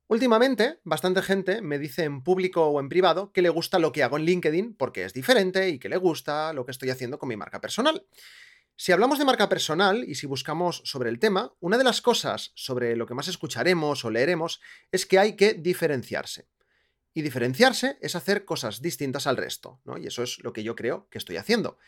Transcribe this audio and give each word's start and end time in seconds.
Últimamente, 0.06 0.80
bastante 0.84 1.23
gente 1.23 1.62
me 1.62 1.78
dice 1.78 2.05
en 2.05 2.23
público 2.23 2.67
o 2.67 2.78
en 2.78 2.91
privado 2.91 3.33
que 3.33 3.41
le 3.41 3.48
gusta 3.48 3.78
lo 3.78 3.91
que 3.91 4.03
hago 4.03 4.19
en 4.19 4.27
LinkedIn 4.27 4.75
porque 4.75 5.06
es 5.06 5.14
diferente 5.14 5.70
y 5.70 5.78
que 5.78 5.89
le 5.89 5.97
gusta 5.97 6.53
lo 6.53 6.67
que 6.67 6.73
estoy 6.73 6.91
haciendo 6.91 7.19
con 7.19 7.30
mi 7.30 7.39
marca 7.39 7.59
personal. 7.59 8.05
Si 8.77 8.93
hablamos 8.93 9.19
de 9.19 9.25
marca 9.25 9.49
personal 9.49 10.05
y 10.05 10.15
si 10.15 10.27
buscamos 10.27 10.83
sobre 10.85 11.11
el 11.11 11.19
tema, 11.19 11.53
una 11.61 11.79
de 11.79 11.85
las 11.85 12.01
cosas 12.01 12.53
sobre 12.55 12.97
lo 12.97 13.07
que 13.07 13.15
más 13.15 13.29
escucharemos 13.29 14.05
o 14.05 14.11
leeremos 14.11 14.61
es 14.91 15.07
que 15.07 15.19
hay 15.19 15.37
que 15.37 15.55
diferenciarse. 15.55 16.48
Y 17.15 17.23
diferenciarse 17.23 17.98
es 18.01 18.17
hacer 18.17 18.45
cosas 18.45 18.81
distintas 18.81 19.27
al 19.27 19.37
resto, 19.37 19.81
¿no? 19.85 19.98
Y 19.98 20.06
eso 20.06 20.23
es 20.23 20.42
lo 20.42 20.53
que 20.53 20.62
yo 20.62 20.75
creo 20.75 21.09
que 21.11 21.19
estoy 21.19 21.37
haciendo. 21.37 21.79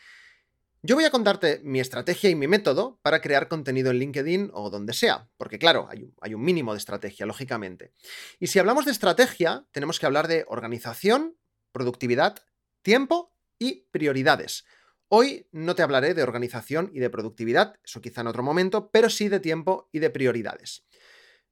Yo 0.87 0.93
voy 0.93 1.05
a 1.05 1.09
contarte 1.09 1.61
mi 1.63 1.79
estrategia 1.79 2.29
y 2.29 2.35
mi 2.35 2.47
método 2.47 2.99
para 3.01 3.19
crear 3.19 3.47
contenido 3.47 3.89
en 3.89 3.97
LinkedIn 3.97 4.51
o 4.53 4.69
donde 4.69 4.93
sea, 4.93 5.27
porque 5.35 5.57
claro, 5.57 5.89
hay 5.89 6.35
un, 6.35 6.43
mínimo 6.43 6.73
de 6.73 6.77
estrategia, 6.77 7.25
lógicamente. 7.25 7.91
Y 8.39 8.47
si 8.47 8.59
hablamos 8.59 8.85
de 8.85 8.91
estrategia, 8.91 9.65
tenemos 9.71 9.99
que 9.99 10.05
hablar 10.05 10.27
de 10.27 10.45
organización, 10.47 11.37
productividad, 11.71 12.37
tiempo 12.83 13.33
y 13.57 13.87
prioridades. 13.89 14.65
Hoy 15.07 15.47
no 15.51 15.75
te 15.75 15.83
hablaré 15.83 16.13
de 16.13 16.23
organización 16.23 16.89
y 16.93 16.99
de 16.99 17.09
productividad, 17.09 17.75
eso 17.83 18.01
quizá 18.01 18.21
en 18.21 18.27
otro 18.27 18.41
momento, 18.41 18.89
pero 18.91 19.09
sí 19.09 19.29
de 19.29 19.39
tiempo 19.39 19.89
y 19.91 19.99
de 19.99 20.09
prioridades. 20.09 20.85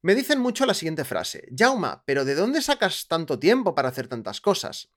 Me 0.02 0.16
dicen 0.16 0.40
mucho 0.40 0.66
la 0.66 0.74
siguiente 0.74 1.06
frase, 1.06 1.48
Jauma, 1.56 2.04
pero 2.06 2.26
¿de 2.26 2.36
dónde 2.36 2.62
sacas 2.62 3.08
tanto 3.08 3.40
tiempo 3.40 3.76
para 3.76 3.90
hacer 3.90 4.08
tantas 4.08 4.42
cosas? 4.42 4.92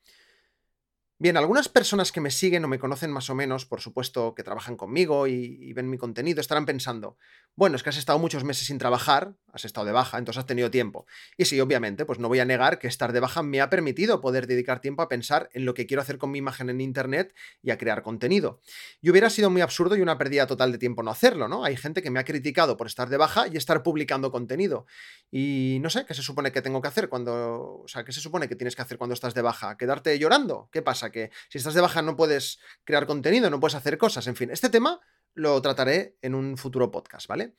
Bien, 1.18 1.36
algunas 1.36 1.68
personas 1.68 2.12
que 2.12 2.20
me 2.20 2.30
siguen 2.30 2.64
o 2.64 2.68
me 2.68 2.78
conocen 2.78 3.10
más 3.10 3.30
o 3.30 3.34
menos, 3.34 3.64
por 3.64 3.80
supuesto 3.80 4.34
que 4.34 4.42
trabajan 4.42 4.76
conmigo 4.76 5.26
y, 5.26 5.72
ven 5.72 5.88
mi 5.88 5.96
contenido, 5.96 6.40
estarán 6.40 6.66
pensando, 6.66 7.16
bueno, 7.56 7.76
es 7.76 7.82
que 7.82 7.88
has 7.88 7.96
estado 7.96 8.18
muchos 8.18 8.44
meses 8.44 8.66
sin 8.66 8.76
trabajar, 8.76 9.34
has 9.50 9.64
estado 9.64 9.86
de 9.86 9.92
baja, 9.92 10.18
entonces 10.18 10.40
has 10.40 10.46
tenido 10.46 10.70
tiempo. 10.70 11.06
Y 11.38 11.46
sí, 11.46 11.58
obviamente, 11.58 12.04
pues 12.04 12.18
no 12.18 12.28
voy 12.28 12.38
a 12.38 12.44
negar 12.44 12.78
que 12.78 12.86
estar 12.86 13.14
de 13.14 13.20
baja 13.20 13.42
me 13.42 13.62
ha 13.62 13.70
permitido 13.70 14.20
poder 14.20 14.46
dedicar 14.46 14.80
tiempo 14.80 15.00
a 15.00 15.08
pensar 15.08 15.48
en 15.54 15.64
lo 15.64 15.72
que 15.72 15.86
quiero 15.86 16.02
hacer 16.02 16.18
con 16.18 16.30
mi 16.30 16.38
imagen 16.38 16.68
en 16.68 16.82
Internet 16.82 17.34
y 17.62 17.70
a 17.70 17.78
crear 17.78 18.02
contenido. 18.02 18.60
Y 19.00 19.08
hubiera 19.08 19.30
sido 19.30 19.48
muy 19.48 19.62
absurdo 19.62 19.96
y 19.96 20.02
una 20.02 20.18
pérdida 20.18 20.46
total 20.46 20.70
de 20.70 20.76
tiempo 20.76 21.02
no 21.02 21.10
hacerlo, 21.10 21.48
¿no? 21.48 21.64
Hay 21.64 21.78
gente 21.78 22.02
que 22.02 22.10
me 22.10 22.20
ha 22.20 22.24
criticado 22.24 22.76
por 22.76 22.86
estar 22.88 23.08
de 23.08 23.16
baja 23.16 23.48
y 23.48 23.56
estar 23.56 23.82
publicando 23.82 24.30
contenido. 24.30 24.86
Y 25.30 25.78
no 25.80 25.88
sé, 25.88 26.04
¿qué 26.04 26.12
se 26.12 26.22
supone 26.22 26.52
que 26.52 26.60
tengo 26.60 26.82
que 26.82 26.88
hacer 26.88 27.08
cuando... 27.08 27.80
O 27.84 27.88
sea, 27.88 28.04
¿qué 28.04 28.12
se 28.12 28.20
supone 28.20 28.48
que 28.48 28.56
tienes 28.56 28.76
que 28.76 28.82
hacer 28.82 28.98
cuando 28.98 29.14
estás 29.14 29.32
de 29.32 29.40
baja? 29.40 29.78
¿Quedarte 29.78 30.18
llorando? 30.18 30.68
¿Qué 30.70 30.82
pasa? 30.82 31.10
Que 31.10 31.30
si 31.48 31.56
estás 31.56 31.72
de 31.72 31.80
baja 31.80 32.02
no 32.02 32.16
puedes 32.16 32.58
crear 32.84 33.06
contenido, 33.06 33.48
no 33.48 33.60
puedes 33.60 33.76
hacer 33.76 33.96
cosas, 33.96 34.26
en 34.26 34.36
fin, 34.36 34.50
este 34.50 34.68
tema 34.68 35.00
lo 35.36 35.60
trataré 35.62 36.16
en 36.22 36.34
un 36.34 36.56
futuro 36.56 36.90
podcast, 36.90 37.28
¿vale? 37.28 37.54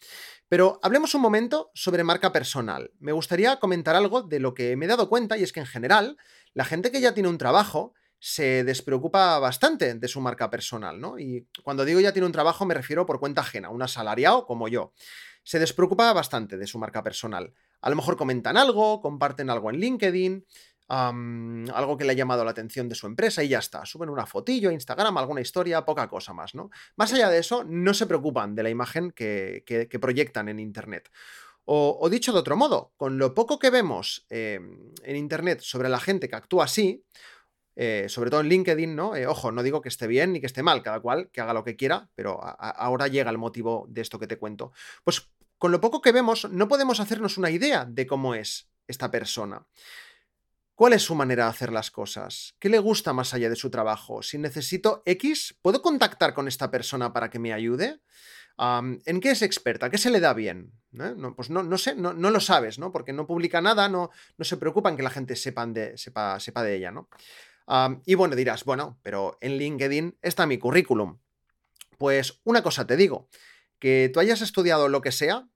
Pero 0.49 0.79
hablemos 0.81 1.13
un 1.15 1.21
momento 1.21 1.71
sobre 1.73 2.03
marca 2.03 2.33
personal. 2.33 2.91
Me 2.99 3.11
gustaría 3.11 3.59
comentar 3.59 3.95
algo 3.95 4.23
de 4.23 4.39
lo 4.39 4.53
que 4.53 4.75
me 4.75 4.85
he 4.85 4.87
dado 4.87 5.07
cuenta 5.07 5.37
y 5.37 5.43
es 5.43 5.53
que 5.53 5.59
en 5.59 5.67
general 5.67 6.17
la 6.53 6.65
gente 6.65 6.91
que 6.91 6.99
ya 6.99 7.13
tiene 7.13 7.29
un 7.29 7.37
trabajo 7.37 7.93
se 8.19 8.63
despreocupa 8.63 9.37
bastante 9.37 9.93
de 9.93 10.07
su 10.07 10.19
marca 10.19 10.49
personal, 10.49 10.99
¿no? 10.99 11.19
Y 11.19 11.47
cuando 11.63 11.85
digo 11.85 11.99
ya 11.99 12.13
tiene 12.13 12.25
un 12.25 12.31
trabajo 12.31 12.65
me 12.65 12.73
refiero 12.73 13.05
por 13.05 13.19
cuenta 13.19 13.41
ajena, 13.41 13.69
un 13.69 13.83
asalariado 13.83 14.45
como 14.47 14.67
yo. 14.67 14.91
Se 15.43 15.59
despreocupa 15.59 16.11
bastante 16.13 16.57
de 16.57 16.67
su 16.67 16.79
marca 16.79 17.03
personal. 17.03 17.53
A 17.81 17.89
lo 17.91 17.95
mejor 17.95 18.17
comentan 18.17 18.57
algo, 18.57 19.01
comparten 19.01 19.51
algo 19.51 19.69
en 19.69 19.77
LinkedIn, 19.77 20.45
algo 20.87 21.97
que 21.97 22.05
le 22.05 22.11
ha 22.11 22.15
llamado 22.15 22.45
la 22.45 22.51
atención 22.51 22.87
de 22.87 22.95
su 22.95 23.07
empresa 23.07 23.43
y 23.43 23.49
ya 23.49 23.59
está. 23.59 23.85
Suben 23.85 24.09
una 24.09 24.25
fotillo 24.25 24.69
a 24.69 24.73
Instagram, 24.73 25.17
alguna 25.17 25.41
historia, 25.41 25.83
poca 25.85 26.07
cosa 26.07 26.33
más, 26.33 26.55
¿no? 26.55 26.69
Más 26.95 27.11
allá 27.13 27.29
de 27.29 27.39
eso, 27.39 27.63
no 27.65 27.93
se 27.93 28.07
preocupan 28.07 28.55
de 28.55 28.63
la 28.63 28.69
imagen 28.69 29.11
que, 29.11 29.63
proyectan 29.99 30.49
en 30.49 30.59
Internet. 30.59 31.09
O, 31.65 32.07
dicho 32.09 32.31
de 32.31 32.39
otro 32.39 32.55
modo, 32.55 32.93
con 32.95 33.17
lo 33.17 33.33
poco 33.33 33.59
que 33.59 33.69
vemos 33.69 34.25
em, 34.29 34.93
en 35.03 35.15
Internet 35.17 35.59
sobre 35.61 35.89
la 35.89 35.99
gente 35.99 36.29
que 36.29 36.35
actúa 36.37 36.63
así, 36.63 37.03
eh, 37.75 38.05
sobre 38.07 38.29
todo 38.29 38.39
en 38.39 38.47
LinkedIn, 38.47 38.95
¿no? 38.95 39.15
Eh, 39.15 39.27
ojo, 39.27 39.51
no 39.51 39.61
digo 39.63 39.81
que 39.81 39.89
esté 39.89 40.07
bien 40.07 40.31
ni 40.31 40.39
que 40.39 40.47
esté 40.47 40.63
mal, 40.63 40.81
cada 40.81 41.01
cual 41.01 41.29
que 41.31 41.41
haga 41.41 41.53
lo 41.53 41.63
que 41.63 41.75
quiera, 41.75 42.09
pero 42.15 42.39
ahora 42.41 43.07
llega 43.07 43.29
el 43.29 43.37
motivo 43.37 43.85
de 43.89 44.01
esto 44.01 44.17
que 44.17 44.27
te 44.27 44.37
cuento. 44.37 44.71
Pues 45.03 45.29
con 45.57 45.71
lo 45.71 45.81
poco 45.81 46.01
que 46.01 46.11
vemos, 46.11 46.49
no 46.49 46.67
podemos 46.67 46.99
hacernos 46.99 47.37
una 47.37 47.49
idea 47.49 47.85
de 47.85 48.07
cómo 48.07 48.33
es 48.33 48.69
esta 48.87 49.11
persona. 49.11 49.67
¿Cuál 50.77 50.93
es 50.93 51.01
su 51.01 51.15
manera 51.15 51.45
de 51.45 51.49
hacer 51.49 51.73
las 51.73 51.89
cosas? 51.89 52.53
¿Qué 52.59 52.69
le 52.69 52.77
gusta 52.77 53.11
más 53.11 53.33
allá 53.33 53.49
de 53.49 53.55
su 53.55 53.71
trabajo? 53.71 54.21
Si 54.21 54.37
necesito 54.37 55.01
X, 55.07 55.57
¿puedo 55.63 55.81
contactar 55.81 56.35
con 56.35 56.47
esta 56.47 56.69
persona 56.69 57.11
para 57.13 57.31
que 57.31 57.39
me 57.39 57.51
ayude? 57.51 57.99
¿En 58.59 59.19
qué 59.19 59.31
es 59.31 59.41
experta? 59.41 59.89
¿Qué 59.89 59.97
se 59.97 60.11
le 60.11 60.19
da 60.19 60.35
bien? 60.35 60.71
¿Eh? 60.93 61.15
No, 61.17 61.35
pues 61.35 61.49
no, 61.49 61.63
no 61.63 61.79
sé, 61.79 61.95
no, 61.95 62.13
no, 62.13 62.29
lo 62.29 62.39
sabes, 62.39 62.77
¿no? 62.77 62.91
Porque 62.91 63.11
no 63.11 63.25
publica 63.25 63.59
nada, 63.59 63.89
no, 63.89 64.11
no 64.37 64.45
se 64.45 64.57
preocupa 64.57 64.91
en 64.91 64.97
que 64.97 65.01
la 65.01 65.09
gente 65.09 65.35
sepan 65.35 65.73
de, 65.73 65.97
sepa, 65.97 66.39
sepa 66.39 66.61
de 66.61 66.75
ella, 66.75 66.91
¿no? 66.91 67.09
y 68.05 68.13
bueno, 68.13 68.35
dirás, 68.35 68.63
bueno, 68.63 68.99
pero 69.01 69.39
en 69.41 69.57
LinkedIn 69.57 70.19
está 70.21 70.45
mi 70.45 70.59
currículum. 70.59 71.17
Pues 71.97 72.39
una 72.43 72.61
cosa 72.61 72.85
te 72.85 72.97
digo, 72.97 73.29
que 73.79 74.11
tú 74.13 74.19
hayas 74.19 74.41
estudiado 74.41 74.89
lo 74.89 75.01
que 75.01 75.11
sea, 75.11 75.49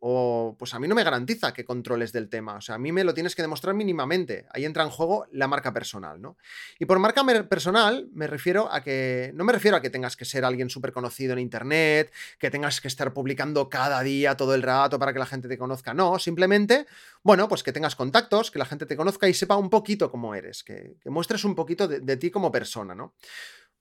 o 0.00 0.54
pues 0.58 0.74
a 0.74 0.78
mí 0.78 0.86
no 0.86 0.94
me 0.94 1.02
garantiza 1.02 1.52
que 1.52 1.64
controles 1.64 2.12
del 2.12 2.28
tema. 2.28 2.56
O 2.56 2.60
sea, 2.60 2.76
a 2.76 2.78
mí 2.78 2.92
me 2.92 3.02
lo 3.02 3.14
tienes 3.14 3.34
que 3.34 3.42
demostrar 3.42 3.74
mínimamente. 3.74 4.46
Ahí 4.50 4.64
entra 4.64 4.84
en 4.84 4.90
juego 4.90 5.26
la 5.32 5.48
marca 5.48 5.72
personal, 5.72 6.20
¿no? 6.20 6.36
Y 6.78 6.84
por 6.84 6.98
marca 7.00 7.24
personal 7.48 8.08
me 8.12 8.26
refiero 8.26 8.72
a 8.72 8.82
que, 8.82 9.32
no 9.34 9.44
me 9.44 9.52
refiero 9.52 9.76
a 9.76 9.82
que 9.82 9.90
tengas 9.90 10.16
que 10.16 10.24
ser 10.24 10.44
alguien 10.44 10.70
súper 10.70 10.92
conocido 10.92 11.32
en 11.32 11.40
Internet, 11.40 12.12
que 12.38 12.50
tengas 12.50 12.80
que 12.80 12.88
estar 12.88 13.12
publicando 13.12 13.68
cada 13.68 14.02
día, 14.02 14.36
todo 14.36 14.54
el 14.54 14.62
rato 14.62 14.98
para 14.98 15.12
que 15.12 15.18
la 15.18 15.26
gente 15.26 15.48
te 15.48 15.58
conozca. 15.58 15.94
No, 15.94 16.18
simplemente, 16.18 16.86
bueno, 17.24 17.48
pues 17.48 17.62
que 17.62 17.72
tengas 17.72 17.96
contactos, 17.96 18.50
que 18.50 18.58
la 18.58 18.66
gente 18.66 18.86
te 18.86 18.96
conozca 18.96 19.28
y 19.28 19.34
sepa 19.34 19.56
un 19.56 19.70
poquito 19.70 20.10
cómo 20.10 20.34
eres, 20.34 20.62
que, 20.62 20.96
muestres 21.06 21.44
un 21.44 21.54
poquito 21.54 21.88
de, 21.88 22.00
de 22.00 22.16
ti 22.16 22.30
como 22.30 22.52
persona, 22.52 22.94
¿no? 22.94 23.14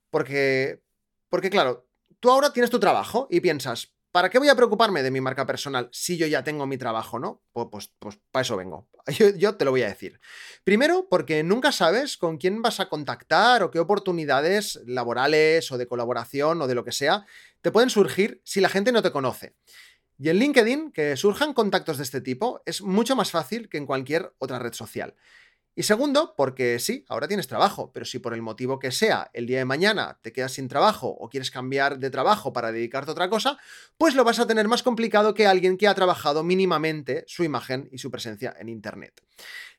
Porque, 0.09 0.81
porque 1.29 1.49
claro, 1.49 1.87
tú 2.19 2.31
ahora 2.31 2.51
tienes 2.53 2.71
tu 2.71 2.79
trabajo 2.79 3.27
y 3.29 3.41
piensas, 3.41 3.96
¿Para 4.17 4.31
qué 4.31 4.39
voy 4.39 4.49
a 4.49 4.55
preocuparme 4.55 5.03
de 5.03 5.11
mi 5.11 5.21
marca 5.21 5.45
personal 5.45 5.89
si 5.91 6.17
yo 6.17 6.25
ya 6.25 6.43
tengo 6.43 6.65
mi 6.65 6.75
trabajo, 6.75 7.19
no? 7.19 7.43
Pues, 7.53 7.67
pues, 7.69 7.91
pues 7.99 8.19
para 8.31 8.41
eso 8.41 8.57
vengo. 8.57 8.89
Yo, 9.37 9.57
te 9.57 9.63
lo 9.63 9.69
voy 9.69 9.83
a 9.83 9.89
decir. 9.89 10.19
Primero, 10.63 11.07
porque 11.07 11.43
nunca 11.43 11.71
sabes 11.71 12.17
con 12.17 12.37
quién 12.37 12.63
vas 12.63 12.79
a 12.79 12.89
contactar 12.89 13.61
o 13.61 13.69
qué 13.69 13.77
oportunidades 13.77 14.81
laborales 14.87 15.71
o 15.71 15.77
de 15.77 15.85
colaboración 15.85 16.59
o 16.59 16.65
de 16.65 16.73
lo 16.73 16.83
que 16.83 16.93
sea 16.93 17.27
te 17.61 17.71
pueden 17.71 17.91
surgir 17.91 18.41
si 18.43 18.59
la 18.59 18.69
gente 18.69 18.91
no 18.91 19.03
te 19.03 19.11
conoce. 19.11 19.55
Y 20.17 20.29
en 20.29 20.37
LinkedIn, 20.37 20.93
que 20.93 21.15
surjan 21.15 21.53
contactos 21.53 21.97
de 21.97 22.03
este 22.03 22.19
tipo 22.19 22.63
es 22.65 22.81
mucho 22.81 23.15
más 23.15 23.29
fácil 23.29 23.69
que 23.69 23.77
en 23.77 23.85
cualquier 23.85 24.33
otra 24.39 24.57
red 24.57 24.73
social. 24.73 25.13
Y 25.77 25.83
segundo, 25.83 26.33
porque 26.35 26.79
sí, 26.79 27.05
ahora 27.07 27.27
tienes 27.27 27.45
trabajo, 27.45 27.91
pero 27.93 28.03
si 28.03 28.17
por 28.17 28.33
el 28.33 28.41
motivo 28.41 28.79
que 28.79 28.91
sea 28.91 29.29
el 29.31 29.45
día 29.45 29.59
de 29.59 29.65
mañana 29.65 30.17
te 30.23 30.33
quedas 30.33 30.53
sin 30.53 30.67
trabajo 30.67 31.07
o 31.07 31.29
quieres 31.29 31.51
cambiar 31.51 31.99
de 31.99 32.09
trabajo 32.09 32.51
para 32.51 32.71
dedicarte 32.71 33.11
a 33.11 33.13
otra 33.13 33.29
cosa, 33.29 33.59
pues 33.95 34.15
lo 34.15 34.23
vas 34.23 34.39
a 34.39 34.47
tener 34.47 34.67
más 34.67 34.81
complicado 34.81 35.35
que 35.35 35.45
alguien 35.45 35.77
que 35.77 35.87
ha 35.87 35.93
trabajado 35.93 36.43
mínimamente 36.43 37.25
su 37.27 37.43
imagen 37.43 37.89
y 37.91 37.99
su 37.99 38.09
presencia 38.09 38.55
en 38.57 38.69
Internet. 38.69 39.21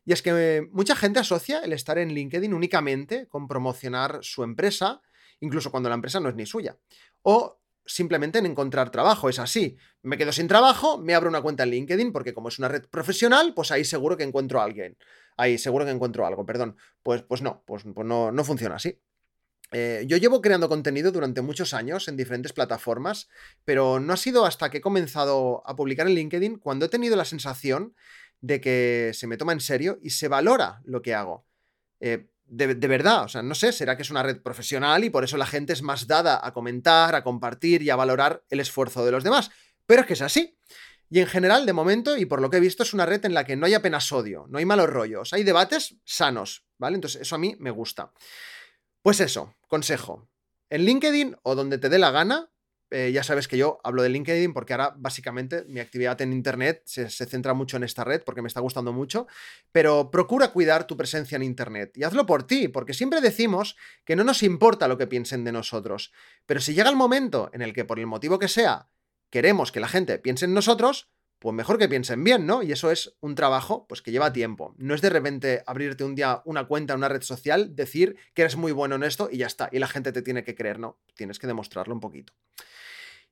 Y 0.04 0.12
es 0.12 0.22
que 0.22 0.68
mucha 0.70 0.94
gente 0.94 1.18
asocia 1.18 1.64
el 1.64 1.72
estar 1.72 1.98
en 1.98 2.14
LinkedIn 2.14 2.54
únicamente 2.54 3.26
con 3.26 3.48
promocionar 3.48 4.20
su 4.22 4.44
empresa, 4.44 5.02
incluso 5.40 5.72
cuando 5.72 5.88
la 5.88 5.96
empresa 5.96 6.20
no 6.20 6.28
es 6.28 6.36
ni 6.36 6.46
suya. 6.46 6.76
O 7.22 7.57
simplemente 7.88 8.38
en 8.38 8.46
encontrar 8.46 8.90
trabajo. 8.90 9.28
Es 9.28 9.40
así. 9.40 9.76
Me 10.02 10.16
quedo 10.16 10.30
sin 10.30 10.46
trabajo, 10.46 10.98
me 10.98 11.14
abro 11.14 11.28
una 11.28 11.42
cuenta 11.42 11.64
en 11.64 11.70
LinkedIn 11.70 12.12
porque 12.12 12.34
como 12.34 12.48
es 12.48 12.58
una 12.58 12.68
red 12.68 12.84
profesional, 12.88 13.54
pues 13.54 13.72
ahí 13.72 13.84
seguro 13.84 14.16
que 14.16 14.22
encuentro 14.22 14.60
a 14.60 14.64
alguien. 14.64 14.96
Ahí 15.36 15.58
seguro 15.58 15.84
que 15.84 15.90
encuentro 15.90 16.26
algo, 16.26 16.46
perdón. 16.46 16.76
Pues, 17.02 17.22
pues 17.22 17.42
no, 17.42 17.64
pues, 17.66 17.84
pues 17.94 18.06
no, 18.06 18.30
no 18.30 18.44
funciona 18.44 18.76
así. 18.76 19.00
Eh, 19.70 20.04
yo 20.06 20.16
llevo 20.16 20.40
creando 20.40 20.68
contenido 20.68 21.12
durante 21.12 21.42
muchos 21.42 21.74
años 21.74 22.08
en 22.08 22.16
diferentes 22.16 22.52
plataformas, 22.52 23.28
pero 23.64 24.00
no 24.00 24.12
ha 24.12 24.16
sido 24.16 24.46
hasta 24.46 24.70
que 24.70 24.78
he 24.78 24.80
comenzado 24.80 25.62
a 25.66 25.76
publicar 25.76 26.06
en 26.06 26.14
LinkedIn 26.14 26.58
cuando 26.58 26.86
he 26.86 26.88
tenido 26.88 27.16
la 27.16 27.24
sensación 27.24 27.94
de 28.40 28.60
que 28.60 29.10
se 29.14 29.26
me 29.26 29.36
toma 29.36 29.52
en 29.52 29.60
serio 29.60 29.98
y 30.02 30.10
se 30.10 30.28
valora 30.28 30.80
lo 30.84 31.02
que 31.02 31.14
hago. 31.14 31.44
Eh, 32.00 32.28
de, 32.48 32.74
de, 32.74 32.88
verdad, 32.88 33.24
o 33.24 33.28
sea, 33.28 33.42
no 33.42 33.54
sé, 33.54 33.72
será 33.72 33.96
que 33.96 34.02
es 34.02 34.10
una 34.10 34.22
red 34.22 34.40
profesional 34.40 35.04
y 35.04 35.10
por 35.10 35.24
eso 35.24 35.36
la 35.36 35.46
gente 35.46 35.72
es 35.72 35.82
más 35.82 36.06
dada 36.06 36.40
a 36.42 36.52
comentar, 36.52 37.14
a 37.14 37.22
compartir 37.22 37.82
y 37.82 37.90
a 37.90 37.96
valorar 37.96 38.42
el 38.50 38.60
esfuerzo 38.60 39.04
de 39.04 39.12
los 39.12 39.24
demás. 39.24 39.50
Pero 39.86 40.02
es 40.02 40.06
que 40.06 40.12
es 40.14 40.22
así. 40.22 40.58
Y 41.10 41.20
en 41.20 41.26
general, 41.26 41.64
de 41.64 41.72
momento, 41.72 42.16
y 42.16 42.26
por 42.26 42.42
lo 42.42 42.50
que 42.50 42.58
he 42.58 42.60
visto, 42.60 42.82
es 42.82 42.92
una 42.92 43.06
red 43.06 43.24
en 43.24 43.32
la 43.32 43.44
que 43.44 43.56
no 43.56 43.66
hay 43.66 43.74
apenas 43.74 44.12
odio, 44.12 44.46
no 44.48 44.58
hay 44.58 44.66
malos 44.66 44.90
rollos, 44.90 45.32
hay 45.32 45.42
debates 45.42 45.96
sanos, 46.04 46.66
¿vale? 46.76 46.96
Entonces, 46.96 47.22
eso 47.22 47.34
a 47.34 47.38
mí 47.38 47.56
me 47.58 47.70
gusta. 47.70 48.12
Pues 49.02 49.20
eso, 49.20 49.54
consejo. 49.68 50.28
En 50.68 50.84
LinkedIn 50.84 51.36
o 51.42 51.54
donde 51.54 51.78
te 51.78 51.88
dé 51.88 51.98
la 51.98 52.10
gana, 52.10 52.50
eh, 52.90 53.10
ya 53.12 53.22
sabes 53.22 53.48
que 53.48 53.58
yo 53.58 53.80
hablo 53.84 54.02
de 54.02 54.08
LinkedIn 54.08 54.54
porque 54.54 54.72
ahora 54.72 54.94
básicamente 54.96 55.64
mi 55.68 55.80
actividad 55.80 56.20
en 56.22 56.32
Internet 56.32 56.82
se, 56.86 57.10
se, 57.10 57.26
centra 57.26 57.52
mucho 57.52 57.76
en 57.76 57.84
esta 57.84 58.04
red 58.04 58.22
porque 58.24 58.42
me 58.42 58.48
está 58.48 58.60
gustando 58.60 58.92
mucho, 58.92 59.26
pero 59.72 60.10
procura 60.10 60.52
cuidar 60.52 60.86
tu 60.86 60.96
presencia 60.96 61.36
en 61.36 61.42
Internet 61.42 61.96
y 61.96 62.04
hazlo 62.04 62.24
por 62.24 62.46
ti, 62.46 62.68
porque 62.68 62.94
siempre 62.94 63.20
decimos 63.20 63.76
que 64.04 64.16
no 64.16 64.24
nos 64.24 64.42
importa 64.42 64.88
lo 64.88 64.96
que 64.96 65.06
piensen 65.06 65.44
de 65.44 65.52
nosotros, 65.52 66.12
pero 66.46 66.60
si 66.60 66.74
llega 66.74 66.90
el 66.90 66.96
momento 66.96 67.50
en 67.52 67.62
el 67.62 67.72
que 67.72 67.84
por 67.84 67.98
el 67.98 68.06
motivo 68.06 68.38
que 68.38 68.48
sea 68.48 68.88
queremos 69.30 69.72
que 69.72 69.80
la 69.80 69.88
gente 69.88 70.18
piense 70.18 70.46
en 70.46 70.54
nosotros, 70.54 71.10
pues 71.38 71.54
mejor 71.54 71.78
que 71.78 71.88
piensen 71.88 72.24
bien, 72.24 72.46
¿no? 72.46 72.62
Y 72.62 72.72
eso 72.72 72.90
es 72.90 73.16
un 73.20 73.34
trabajo 73.34 73.86
pues 73.88 74.02
que 74.02 74.10
lleva 74.10 74.32
tiempo. 74.32 74.74
No 74.78 74.94
es 74.94 75.00
de 75.00 75.10
repente 75.10 75.62
abrirte 75.66 76.04
un 76.04 76.14
día 76.14 76.42
una 76.44 76.66
cuenta 76.66 76.94
en 76.94 76.98
una 76.98 77.08
red 77.08 77.22
social, 77.22 77.76
decir 77.76 78.16
que 78.34 78.42
eres 78.42 78.56
muy 78.56 78.72
bueno 78.72 78.96
en 78.96 79.04
esto 79.04 79.28
y 79.30 79.38
ya 79.38 79.46
está, 79.46 79.68
y 79.72 79.78
la 79.78 79.88
gente 79.88 80.12
te 80.12 80.22
tiene 80.22 80.44
que 80.44 80.54
creer, 80.54 80.78
¿no? 80.78 80.98
Tienes 81.14 81.38
que 81.38 81.46
demostrarlo 81.46 81.94
un 81.94 82.00
poquito. 82.00 82.32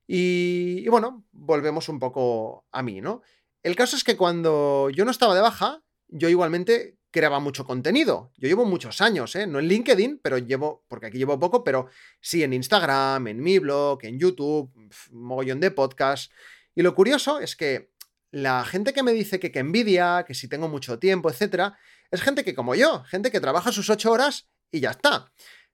Y, 0.07 0.83
y 0.85 0.87
bueno, 0.87 1.25
volvemos 1.31 1.89
un 1.89 1.99
poco 1.99 2.65
a 2.71 2.81
mí, 2.81 3.01
¿no? 3.01 3.21
El 3.61 3.75
caso 3.75 3.97
es 3.97 4.03
que 4.03 4.15
cuando 4.15 4.89
yo 4.89 5.03
no 5.03 5.11
estaba 5.11 5.35
de 5.35 5.41
baja, 5.41 5.83
yo 6.07 6.29
igualmente 6.29 6.97
creaba 7.11 7.39
mucho 7.39 7.65
contenido. 7.65 8.31
Yo 8.37 8.47
llevo 8.47 8.65
muchos 8.65 9.01
años, 9.01 9.35
¿eh? 9.35 9.47
No 9.47 9.59
en 9.59 9.67
LinkedIn, 9.67 10.19
pero 10.21 10.37
llevo, 10.37 10.85
porque 10.87 11.07
aquí 11.07 11.17
llevo 11.17 11.39
poco, 11.39 11.63
pero 11.63 11.87
sí 12.21 12.43
en 12.43 12.53
Instagram, 12.53 13.27
en 13.27 13.41
mi 13.41 13.59
blog, 13.59 13.99
en 14.03 14.19
YouTube, 14.19 14.71
mogollón 15.11 15.59
de 15.59 15.71
podcast. 15.71 16.31
Y 16.75 16.83
lo 16.83 16.93
curioso 16.93 17.39
es 17.39 17.55
que 17.55 17.89
la 18.31 18.65
gente 18.65 18.93
que 18.93 19.03
me 19.03 19.11
dice 19.11 19.39
que, 19.39 19.51
que 19.51 19.59
envidia, 19.59 20.25
que 20.27 20.33
si 20.33 20.47
tengo 20.47 20.67
mucho 20.67 20.99
tiempo, 20.99 21.29
etcétera, 21.29 21.77
es 22.11 22.21
gente 22.21 22.43
que 22.43 22.55
como 22.55 22.75
yo, 22.75 23.03
gente 23.05 23.31
que 23.31 23.39
trabaja 23.39 23.71
sus 23.71 23.89
ocho 23.89 24.11
horas 24.11 24.49
y 24.71 24.79
ya 24.79 24.91
está. 24.91 25.31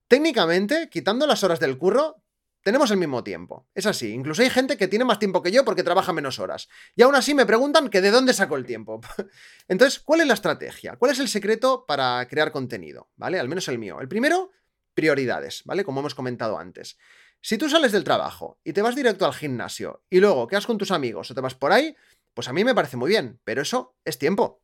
Técnicamente, 0.08 0.90
quitando 0.90 1.26
las 1.26 1.44
horas 1.44 1.60
del 1.60 1.78
curro, 1.78 2.24
tenemos 2.64 2.92
el 2.92 2.98
mismo 2.98 3.24
tiempo. 3.24 3.68
Es 3.76 3.86
así. 3.86 4.12
Incluso 4.12 4.42
hay 4.42 4.50
gente 4.50 4.78
que 4.78 4.88
tiene 4.88 5.06
más 5.06 5.20
tiempo 5.20 5.42
que 5.42 5.52
yo 5.52 5.66
porque 5.66 5.84
trabaja 5.84 6.14
menos 6.14 6.40
horas. 6.40 6.70
Y 6.96 7.04
aún 7.04 7.14
así 7.14 7.36
me 7.36 7.46
preguntan 7.46 7.90
que 7.90 8.02
de 8.02 8.10
dónde 8.10 8.34
saco 8.34 8.56
el 8.56 8.66
tiempo. 8.66 9.02
Entonces, 9.68 10.00
¿cuál 10.00 10.22
es 10.22 10.28
la 10.28 10.34
estrategia? 10.34 10.96
¿Cuál 10.96 11.12
es 11.12 11.20
el 11.20 11.28
secreto 11.28 11.86
para 11.86 12.26
crear 12.30 12.52
contenido? 12.52 13.10
¿Vale? 13.18 13.40
Al 13.40 13.50
menos 13.50 13.68
el 13.68 13.80
mío. 13.80 14.00
El 14.00 14.08
primero, 14.08 14.52
prioridades, 14.94 15.64
¿vale? 15.66 15.84
Como 15.84 16.00
hemos 16.00 16.16
comentado 16.16 16.58
antes. 16.58 16.98
Si 17.42 17.58
tú 17.58 17.70
sales 17.70 17.92
del 17.92 18.06
trabajo 18.06 18.60
y 18.64 18.72
te 18.72 18.82
vas 18.82 18.96
directo 18.96 19.26
al 19.26 19.34
gimnasio 19.34 20.06
y 20.10 20.22
luego 20.22 20.48
quedas 20.48 20.66
con 20.66 20.78
tus 20.78 20.92
amigos 20.92 21.30
o 21.30 21.36
te 21.36 21.42
vas 21.42 21.56
por 21.56 21.74
ahí, 21.74 21.94
pues 22.34 22.48
a 22.48 22.54
mí 22.54 22.64
me 22.64 22.76
parece 22.76 22.98
muy 22.98 23.10
bien, 23.10 23.40
pero 23.44 23.62
eso 23.62 23.96
es 24.06 24.18
tiempo. 24.18 24.62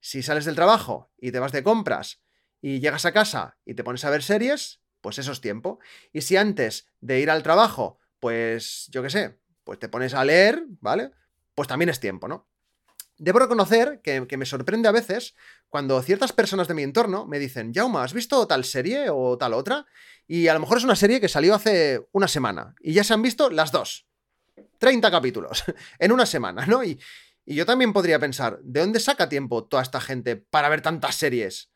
Si 0.00 0.22
sales 0.22 0.44
del 0.44 0.54
trabajo 0.54 1.10
y 1.18 1.32
te 1.32 1.38
vas 1.38 1.52
de 1.52 1.62
compras 1.62 2.22
y 2.60 2.80
llegas 2.80 3.04
a 3.04 3.12
casa 3.12 3.58
y 3.64 3.74
te 3.74 3.84
pones 3.84 4.04
a 4.04 4.10
ver 4.10 4.22
series, 4.22 4.80
pues 5.00 5.18
eso 5.18 5.32
es 5.32 5.40
tiempo. 5.40 5.78
Y 6.12 6.22
si 6.22 6.36
antes 6.36 6.86
de 7.00 7.20
ir 7.20 7.30
al 7.30 7.42
trabajo, 7.42 8.00
pues 8.20 8.88
yo 8.90 9.02
qué 9.02 9.10
sé, 9.10 9.38
pues 9.64 9.78
te 9.78 9.88
pones 9.88 10.14
a 10.14 10.24
leer, 10.24 10.64
¿vale? 10.80 11.10
Pues 11.54 11.68
también 11.68 11.88
es 11.88 12.00
tiempo, 12.00 12.28
¿no? 12.28 12.48
Debo 13.16 13.38
reconocer 13.38 14.00
que, 14.02 14.36
me 14.36 14.46
sorprende 14.46 14.88
a 14.88 14.92
veces 14.92 15.34
cuando 15.68 16.02
ciertas 16.02 16.32
personas 16.32 16.66
de 16.68 16.74
mi 16.74 16.82
entorno 16.82 17.26
me 17.26 17.38
dicen, 17.38 17.72
Jauma, 17.72 18.02
¿has 18.02 18.12
visto 18.12 18.46
tal 18.46 18.64
serie 18.64 19.06
o 19.10 19.38
tal 19.38 19.54
otra? 19.54 19.86
Y 20.26 20.48
a 20.48 20.54
lo 20.54 20.60
mejor 20.60 20.78
es 20.78 20.84
una 20.84 20.96
serie 20.96 21.20
que 21.20 21.28
salió 21.28 21.54
hace 21.54 22.08
una 22.12 22.26
semana 22.26 22.74
y 22.80 22.92
ya 22.92 23.04
se 23.04 23.14
han 23.14 23.22
visto 23.22 23.50
las 23.50 23.70
dos. 23.70 24.06
30 24.78 25.10
capítulos 25.10 25.64
en 25.98 26.12
una 26.12 26.26
semana, 26.26 26.66
¿no? 26.66 26.84
Y, 26.84 26.98
yo 27.46 27.66
también 27.66 27.92
podría 27.92 28.18
pensar, 28.18 28.58
¿de 28.62 28.80
dónde 28.80 28.98
saca 28.98 29.28
tiempo 29.28 29.64
toda 29.64 29.82
esta 29.82 30.00
gente 30.00 30.36
para 30.36 30.70
ver 30.70 30.80
tantas 30.80 31.14
series? 31.16 31.70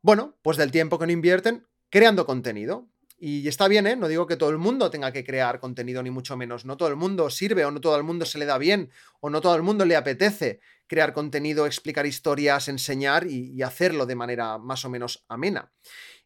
Bueno, 0.00 0.38
pues 0.40 0.56
del 0.56 0.70
tiempo 0.70 0.98
que 0.98 1.04
no 1.04 1.12
invierten 1.12 1.66
creando 1.90 2.24
contenido. 2.24 2.88
Y 3.18 3.46
está 3.46 3.68
bien, 3.68 3.86
¿eh? 3.86 3.96
No 3.96 4.08
digo 4.08 4.26
que 4.26 4.36
todo 4.36 4.48
el 4.48 4.56
mundo 4.56 4.90
tenga 4.90 5.12
que 5.12 5.22
crear 5.22 5.60
contenido, 5.60 6.02
ni 6.02 6.10
mucho 6.10 6.38
menos. 6.38 6.64
No 6.64 6.78
todo 6.78 6.88
el 6.88 6.96
mundo 6.96 7.28
sirve, 7.28 7.66
o 7.66 7.70
no 7.70 7.82
todo 7.82 7.96
el 7.96 8.02
mundo 8.02 8.24
se 8.24 8.38
le 8.38 8.46
da 8.46 8.56
bien, 8.56 8.90
o 9.20 9.28
no 9.28 9.42
todo 9.42 9.54
el 9.56 9.62
mundo 9.62 9.84
le 9.84 9.94
apetece 9.94 10.60
crear 10.86 11.12
contenido, 11.12 11.66
explicar 11.66 12.06
historias, 12.06 12.68
enseñar 12.68 13.26
y, 13.26 13.52
y 13.52 13.62
hacerlo 13.62 14.06
de 14.06 14.14
manera 14.14 14.56
más 14.56 14.86
o 14.86 14.90
menos 14.90 15.24
amena. 15.28 15.70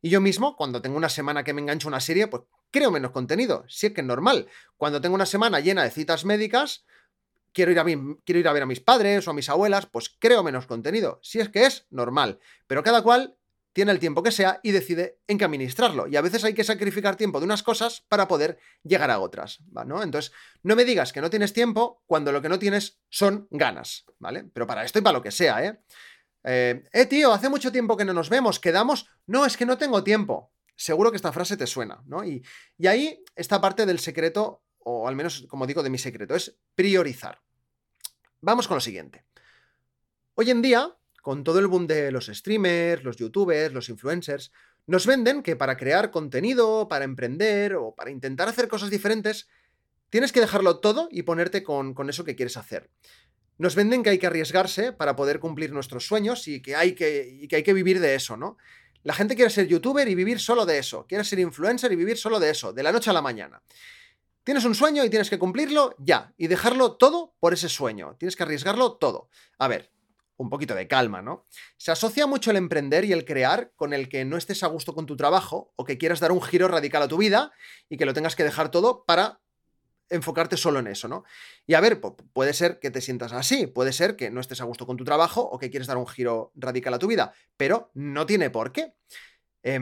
Y 0.00 0.08
yo 0.10 0.20
mismo, 0.20 0.56
cuando 0.56 0.80
tengo 0.80 0.96
una 0.96 1.08
semana 1.08 1.42
que 1.42 1.52
me 1.52 1.60
engancho 1.60 1.88
una 1.88 2.00
serie, 2.00 2.28
pues 2.28 2.44
creo 2.70 2.90
menos 2.90 3.10
contenido. 3.10 3.64
Si 3.68 3.86
es 3.86 3.92
que 3.92 4.00
es 4.00 4.06
normal. 4.06 4.48
Cuando 4.76 5.00
tengo 5.00 5.14
una 5.14 5.26
semana 5.26 5.60
llena 5.60 5.84
de 5.84 5.90
citas 5.90 6.24
médicas, 6.24 6.84
quiero 7.52 7.70
ir, 7.72 7.78
a 7.78 7.84
quiero 7.84 8.38
ir 8.38 8.48
a 8.48 8.52
ver 8.52 8.62
a 8.62 8.66
mis 8.66 8.80
padres 8.80 9.26
o 9.26 9.30
a 9.30 9.34
mis 9.34 9.48
abuelas, 9.48 9.86
pues 9.86 10.14
creo 10.18 10.42
menos 10.42 10.66
contenido. 10.66 11.18
Si 11.22 11.40
es 11.40 11.48
que 11.48 11.66
es 11.66 11.86
normal. 11.90 12.38
Pero 12.66 12.82
cada 12.82 13.02
cual 13.02 13.36
tiene 13.72 13.92
el 13.92 14.00
tiempo 14.00 14.22
que 14.22 14.32
sea 14.32 14.58
y 14.62 14.72
decide 14.72 15.20
en 15.28 15.38
qué 15.38 15.44
administrarlo. 15.44 16.08
Y 16.08 16.16
a 16.16 16.20
veces 16.20 16.42
hay 16.42 16.52
que 16.52 16.64
sacrificar 16.64 17.14
tiempo 17.14 17.38
de 17.38 17.44
unas 17.44 17.62
cosas 17.62 18.04
para 18.08 18.26
poder 18.26 18.58
llegar 18.82 19.10
a 19.10 19.20
otras, 19.20 19.60
¿no? 19.86 20.02
Entonces, 20.02 20.32
no 20.64 20.74
me 20.74 20.84
digas 20.84 21.12
que 21.12 21.20
no 21.20 21.30
tienes 21.30 21.52
tiempo 21.52 22.02
cuando 22.06 22.32
lo 22.32 22.42
que 22.42 22.48
no 22.48 22.58
tienes 22.58 22.98
son 23.08 23.46
ganas, 23.50 24.04
¿vale? 24.18 24.44
Pero 24.52 24.66
para 24.66 24.84
esto 24.84 24.98
y 24.98 25.02
para 25.02 25.18
lo 25.18 25.22
que 25.22 25.30
sea, 25.30 25.64
¿eh? 25.64 25.78
Eh, 26.44 26.82
eh, 26.92 27.06
tío, 27.06 27.32
hace 27.32 27.48
mucho 27.48 27.70
tiempo 27.70 27.96
que 27.96 28.04
no 28.04 28.12
nos 28.12 28.30
vemos, 28.30 28.58
quedamos. 28.58 29.06
No, 29.26 29.44
es 29.44 29.56
que 29.56 29.66
no 29.66 29.78
tengo 29.78 30.02
tiempo. 30.02 30.50
Seguro 30.78 31.10
que 31.10 31.16
esta 31.16 31.32
frase 31.32 31.56
te 31.56 31.66
suena, 31.66 32.04
¿no? 32.06 32.22
Y, 32.22 32.40
y 32.78 32.86
ahí 32.86 33.24
está 33.34 33.60
parte 33.60 33.84
del 33.84 33.98
secreto, 33.98 34.62
o 34.78 35.08
al 35.08 35.16
menos, 35.16 35.44
como 35.48 35.66
digo, 35.66 35.82
de 35.82 35.90
mi 35.90 35.98
secreto, 35.98 36.36
es 36.36 36.56
priorizar. 36.76 37.40
Vamos 38.40 38.68
con 38.68 38.76
lo 38.76 38.80
siguiente. 38.80 39.24
Hoy 40.36 40.52
en 40.52 40.62
día, 40.62 40.96
con 41.20 41.42
todo 41.42 41.58
el 41.58 41.66
boom 41.66 41.88
de 41.88 42.12
los 42.12 42.26
streamers, 42.26 43.02
los 43.02 43.16
youtubers, 43.16 43.74
los 43.74 43.88
influencers, 43.88 44.52
nos 44.86 45.04
venden 45.04 45.42
que 45.42 45.56
para 45.56 45.76
crear 45.76 46.12
contenido, 46.12 46.86
para 46.86 47.04
emprender 47.04 47.74
o 47.74 47.96
para 47.96 48.12
intentar 48.12 48.46
hacer 48.48 48.68
cosas 48.68 48.88
diferentes, 48.88 49.48
tienes 50.10 50.30
que 50.30 50.40
dejarlo 50.40 50.78
todo 50.78 51.08
y 51.10 51.22
ponerte 51.22 51.64
con, 51.64 51.92
con 51.92 52.08
eso 52.08 52.24
que 52.24 52.36
quieres 52.36 52.56
hacer. 52.56 52.88
Nos 53.58 53.74
venden 53.74 54.04
que 54.04 54.10
hay 54.10 54.18
que 54.18 54.28
arriesgarse 54.28 54.92
para 54.92 55.16
poder 55.16 55.40
cumplir 55.40 55.72
nuestros 55.72 56.06
sueños 56.06 56.46
y 56.46 56.62
que, 56.62 56.76
hay 56.76 56.94
que, 56.94 57.28
y 57.28 57.48
que 57.48 57.56
hay 57.56 57.62
que 57.64 57.74
vivir 57.74 57.98
de 57.98 58.14
eso, 58.14 58.36
¿no? 58.36 58.56
La 59.08 59.14
gente 59.14 59.34
quiere 59.34 59.50
ser 59.50 59.66
youtuber 59.66 60.06
y 60.06 60.14
vivir 60.14 60.38
solo 60.38 60.66
de 60.66 60.76
eso, 60.76 61.06
quiere 61.06 61.24
ser 61.24 61.38
influencer 61.38 61.90
y 61.90 61.96
vivir 61.96 62.18
solo 62.18 62.38
de 62.38 62.50
eso, 62.50 62.74
de 62.74 62.82
la 62.82 62.92
noche 62.92 63.08
a 63.08 63.14
la 63.14 63.22
mañana. 63.22 63.62
Tienes 64.44 64.66
un 64.66 64.74
sueño 64.74 65.02
y 65.02 65.08
tienes 65.08 65.30
que 65.30 65.38
cumplirlo 65.38 65.94
ya, 65.96 66.34
y 66.36 66.46
dejarlo 66.46 66.96
todo 66.96 67.34
por 67.40 67.54
ese 67.54 67.70
sueño, 67.70 68.16
tienes 68.18 68.36
que 68.36 68.42
arriesgarlo 68.42 68.98
todo. 68.98 69.30
A 69.58 69.66
ver, 69.66 69.90
un 70.36 70.50
poquito 70.50 70.74
de 70.74 70.86
calma, 70.88 71.22
¿no? 71.22 71.46
Se 71.78 71.90
asocia 71.90 72.26
mucho 72.26 72.50
el 72.50 72.58
emprender 72.58 73.06
y 73.06 73.14
el 73.14 73.24
crear 73.24 73.72
con 73.76 73.94
el 73.94 74.10
que 74.10 74.26
no 74.26 74.36
estés 74.36 74.62
a 74.62 74.66
gusto 74.66 74.94
con 74.94 75.06
tu 75.06 75.16
trabajo 75.16 75.72
o 75.76 75.86
que 75.86 75.96
quieras 75.96 76.20
dar 76.20 76.30
un 76.30 76.42
giro 76.42 76.68
radical 76.68 77.02
a 77.02 77.08
tu 77.08 77.16
vida 77.16 77.52
y 77.88 77.96
que 77.96 78.04
lo 78.04 78.12
tengas 78.12 78.36
que 78.36 78.44
dejar 78.44 78.70
todo 78.70 79.06
para 79.06 79.40
enfocarte 80.10 80.56
solo 80.56 80.78
en 80.78 80.86
eso, 80.86 81.08
¿no? 81.08 81.24
Y 81.66 81.74
a 81.74 81.80
ver, 81.80 82.00
puede 82.00 82.52
ser 82.52 82.78
que 82.78 82.90
te 82.90 83.00
sientas 83.00 83.32
así, 83.32 83.66
puede 83.66 83.92
ser 83.92 84.16
que 84.16 84.30
no 84.30 84.40
estés 84.40 84.60
a 84.60 84.64
gusto 84.64 84.86
con 84.86 84.96
tu 84.96 85.04
trabajo 85.04 85.42
o 85.42 85.58
que 85.58 85.70
quieres 85.70 85.86
dar 85.86 85.96
un 85.96 86.06
giro 86.06 86.52
radical 86.54 86.94
a 86.94 86.98
tu 86.98 87.06
vida, 87.06 87.32
pero 87.56 87.90
no 87.94 88.26
tiene 88.26 88.50
por 88.50 88.72
qué. 88.72 88.94
Eh, 89.62 89.78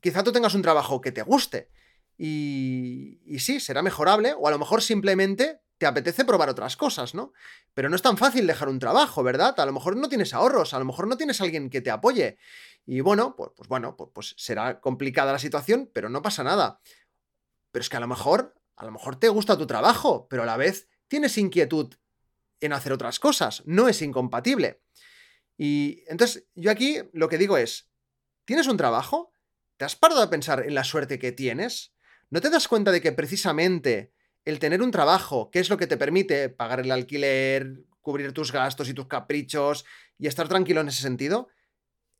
quizá 0.00 0.22
tú 0.22 0.32
tengas 0.32 0.54
un 0.54 0.62
trabajo 0.62 1.00
que 1.00 1.12
te 1.12 1.22
guste 1.22 1.70
y, 2.16 3.20
y 3.24 3.38
sí, 3.38 3.58
será 3.60 3.82
mejorable 3.82 4.34
o 4.34 4.46
a 4.46 4.50
lo 4.50 4.58
mejor 4.58 4.82
simplemente 4.82 5.60
te 5.78 5.86
apetece 5.86 6.24
probar 6.24 6.50
otras 6.50 6.76
cosas, 6.76 7.14
¿no? 7.14 7.32
Pero 7.72 7.88
no 7.88 7.96
es 7.96 8.02
tan 8.02 8.18
fácil 8.18 8.46
dejar 8.46 8.68
un 8.68 8.80
trabajo, 8.80 9.22
¿verdad? 9.22 9.58
A 9.58 9.66
lo 9.66 9.72
mejor 9.72 9.96
no 9.96 10.08
tienes 10.08 10.34
ahorros, 10.34 10.74
a 10.74 10.78
lo 10.78 10.84
mejor 10.84 11.06
no 11.06 11.16
tienes 11.16 11.40
alguien 11.40 11.70
que 11.70 11.80
te 11.80 11.90
apoye. 11.90 12.36
Y 12.84 13.00
bueno, 13.00 13.36
pues, 13.36 13.52
pues 13.56 13.68
bueno, 13.68 13.96
pues, 13.96 14.10
pues, 14.12 14.34
será 14.36 14.80
complicada 14.80 15.32
la 15.32 15.38
situación, 15.38 15.88
pero 15.92 16.08
no 16.08 16.20
pasa 16.20 16.42
nada. 16.42 16.80
Pero 17.70 17.82
es 17.82 17.88
que 17.88 17.96
a 17.96 18.00
lo 18.00 18.08
mejor, 18.08 18.54
a 18.78 18.84
lo 18.84 18.92
mejor 18.92 19.16
te 19.16 19.28
gusta 19.28 19.58
tu 19.58 19.66
trabajo, 19.66 20.28
pero 20.30 20.44
a 20.44 20.46
la 20.46 20.56
vez 20.56 20.88
tienes 21.08 21.36
inquietud 21.36 21.94
en 22.60 22.72
hacer 22.72 22.92
otras 22.92 23.18
cosas. 23.18 23.62
No 23.66 23.88
es 23.88 24.00
incompatible. 24.02 24.80
Y 25.56 26.04
entonces, 26.06 26.46
yo 26.54 26.70
aquí 26.70 26.98
lo 27.12 27.28
que 27.28 27.38
digo 27.38 27.58
es, 27.58 27.90
¿tienes 28.44 28.68
un 28.68 28.76
trabajo? 28.76 29.32
¿Te 29.76 29.84
has 29.84 29.96
parado 29.96 30.22
a 30.22 30.30
pensar 30.30 30.64
en 30.64 30.74
la 30.74 30.84
suerte 30.84 31.18
que 31.18 31.32
tienes? 31.32 31.92
¿No 32.30 32.40
te 32.40 32.50
das 32.50 32.68
cuenta 32.68 32.92
de 32.92 33.00
que 33.00 33.12
precisamente 33.12 34.12
el 34.44 34.60
tener 34.60 34.80
un 34.80 34.92
trabajo, 34.92 35.50
que 35.50 35.58
es 35.58 35.70
lo 35.70 35.76
que 35.76 35.88
te 35.88 35.96
permite 35.96 36.48
pagar 36.48 36.80
el 36.80 36.92
alquiler, 36.92 37.84
cubrir 38.00 38.32
tus 38.32 38.52
gastos 38.52 38.88
y 38.88 38.94
tus 38.94 39.08
caprichos 39.08 39.84
y 40.18 40.28
estar 40.28 40.48
tranquilo 40.48 40.80
en 40.80 40.88
ese 40.88 41.02
sentido, 41.02 41.48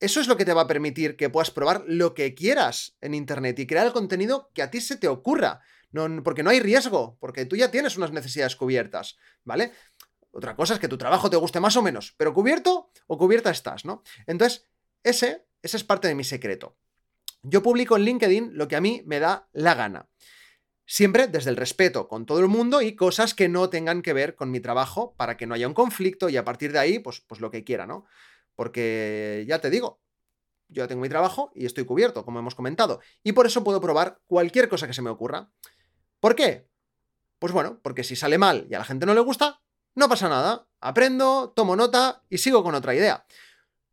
eso 0.00 0.20
es 0.20 0.28
lo 0.28 0.36
que 0.36 0.44
te 0.44 0.52
va 0.52 0.62
a 0.62 0.66
permitir 0.66 1.16
que 1.16 1.30
puedas 1.30 1.50
probar 1.50 1.84
lo 1.86 2.14
que 2.14 2.34
quieras 2.34 2.96
en 3.00 3.14
Internet 3.14 3.58
y 3.58 3.66
crear 3.66 3.86
el 3.86 3.92
contenido 3.92 4.50
que 4.54 4.62
a 4.62 4.70
ti 4.70 4.80
se 4.80 4.96
te 4.96 5.08
ocurra. 5.08 5.60
No, 5.90 6.23
porque 6.23 6.42
no 6.42 6.50
hay 6.50 6.61
riesgo, 6.61 7.16
porque 7.21 7.47
tú 7.47 7.57
ya 7.57 7.71
tienes 7.71 7.97
unas 7.97 8.12
necesidades 8.12 8.57
cubiertas, 8.57 9.16
¿vale? 9.45 9.73
Otra 10.30 10.54
cosa 10.54 10.75
es 10.75 10.80
que 10.80 10.88
tu 10.88 10.99
trabajo 10.99 11.30
te 11.30 11.37
guste 11.37 11.61
más 11.61 11.76
o 11.76 11.83
menos, 11.83 12.14
pero 12.16 12.35
cubierto 12.35 12.90
o 13.07 13.16
cubierta 13.16 13.50
estás, 13.50 13.85
¿no? 13.85 14.02
Entonces, 14.26 14.66
ese 15.02 15.49
ese 15.62 15.76
es 15.76 15.85
parte 15.85 16.09
de 16.09 16.14
mi 16.14 16.25
secreto. 16.25 16.76
Yo 17.42 17.62
publico 17.62 17.97
en 17.97 18.02
LinkedIn 18.02 18.50
lo 18.54 18.68
que 18.68 18.76
a 18.76 18.80
mí 18.80 19.02
me 19.07 19.21
da 19.21 19.49
la 19.52 19.75
gana. 19.75 20.09
Siempre 20.87 21.26
desde 21.26 21.50
el 21.50 21.57
respeto 21.57 22.09
con 22.09 22.25
todo 22.26 22.40
el 22.40 22.49
mundo 22.49 22.80
y 22.80 22.97
cosas 22.97 23.35
que 23.35 23.49
no 23.49 23.68
tengan 23.68 24.02
que 24.02 24.12
ver 24.12 24.35
con 24.35 24.50
mi 24.50 24.61
trabajo 24.61 25.14
para 25.16 25.37
que 25.37 25.47
no 25.47 25.54
haya 25.54 25.68
un 25.68 25.75
conflicto 25.75 26.28
y 26.28 26.37
a 26.37 26.45
partir 26.45 26.73
de 26.73 26.78
ahí, 26.78 26.99
pues, 26.99 27.21
pues 27.21 27.40
lo 27.40 27.50
que 27.50 27.64
quiera, 27.64 27.87
¿no? 27.87 28.07
Porque 28.54 29.45
ya 29.47 29.61
te 29.61 29.71
digo, 29.71 30.00
yo 30.68 30.88
tengo 30.88 31.02
mi 31.02 31.09
trabajo 31.09 31.52
y 31.54 31.66
estoy 31.66 31.85
cubierto, 31.85 32.25
como 32.25 32.38
hemos 32.38 32.54
comentado, 32.54 33.00
y 33.23 33.33
por 33.33 33.47
eso 33.47 33.62
puedo 33.62 33.80
probar 33.80 34.21
cualquier 34.26 34.68
cosa 34.68 34.87
que 34.87 34.95
se 34.95 35.02
me 35.02 35.11
ocurra. 35.11 35.50
¿Por 36.20 36.34
qué? 36.34 36.68
Pues 37.38 37.52
bueno, 37.52 37.78
porque 37.82 38.04
si 38.04 38.16
sale 38.16 38.38
mal 38.38 38.66
y 38.68 38.75
a 38.75 38.78
la 38.78 38.84
gente 38.84 39.06
no 39.06 39.14
le 39.14 39.20
gusta, 39.20 39.60
no 39.94 40.08
pasa 40.08 40.28
nada. 40.28 40.66
Aprendo, 40.80 41.52
tomo 41.54 41.76
nota 41.76 42.22
y 42.28 42.38
sigo 42.38 42.62
con 42.62 42.75
otra 42.75 42.94
idea. 42.94 43.25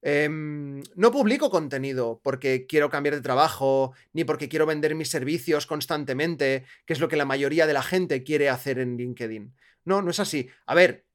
Em, 0.01 0.83
no 0.95 1.11
publico 1.11 1.49
contenido 1.49 2.21
porque 2.23 2.67
quiero 2.67 2.89
cambiar 2.91 3.15
de 3.15 3.21
trabajo, 3.21 3.93
ni 4.13 4.23
porque 4.23 4.47
quiero 4.47 4.67
vender 4.67 4.93
mis 4.93 5.09
servicios 5.09 5.65
constantemente, 5.65 6.63
que 6.85 6.93
es 6.93 6.99
lo 6.99 7.07
que 7.07 7.15
la 7.15 7.25
mayoría 7.25 7.65
de 7.65 7.73
la 7.73 7.81
gente 7.81 8.23
quiere 8.23 8.49
hacer 8.49 8.77
en 8.77 8.97
LinkedIn. 8.97 9.55
No, 9.83 10.01
no 10.03 10.11
es 10.11 10.19
así. 10.19 10.47
A 10.67 10.75
ver, 10.75 11.05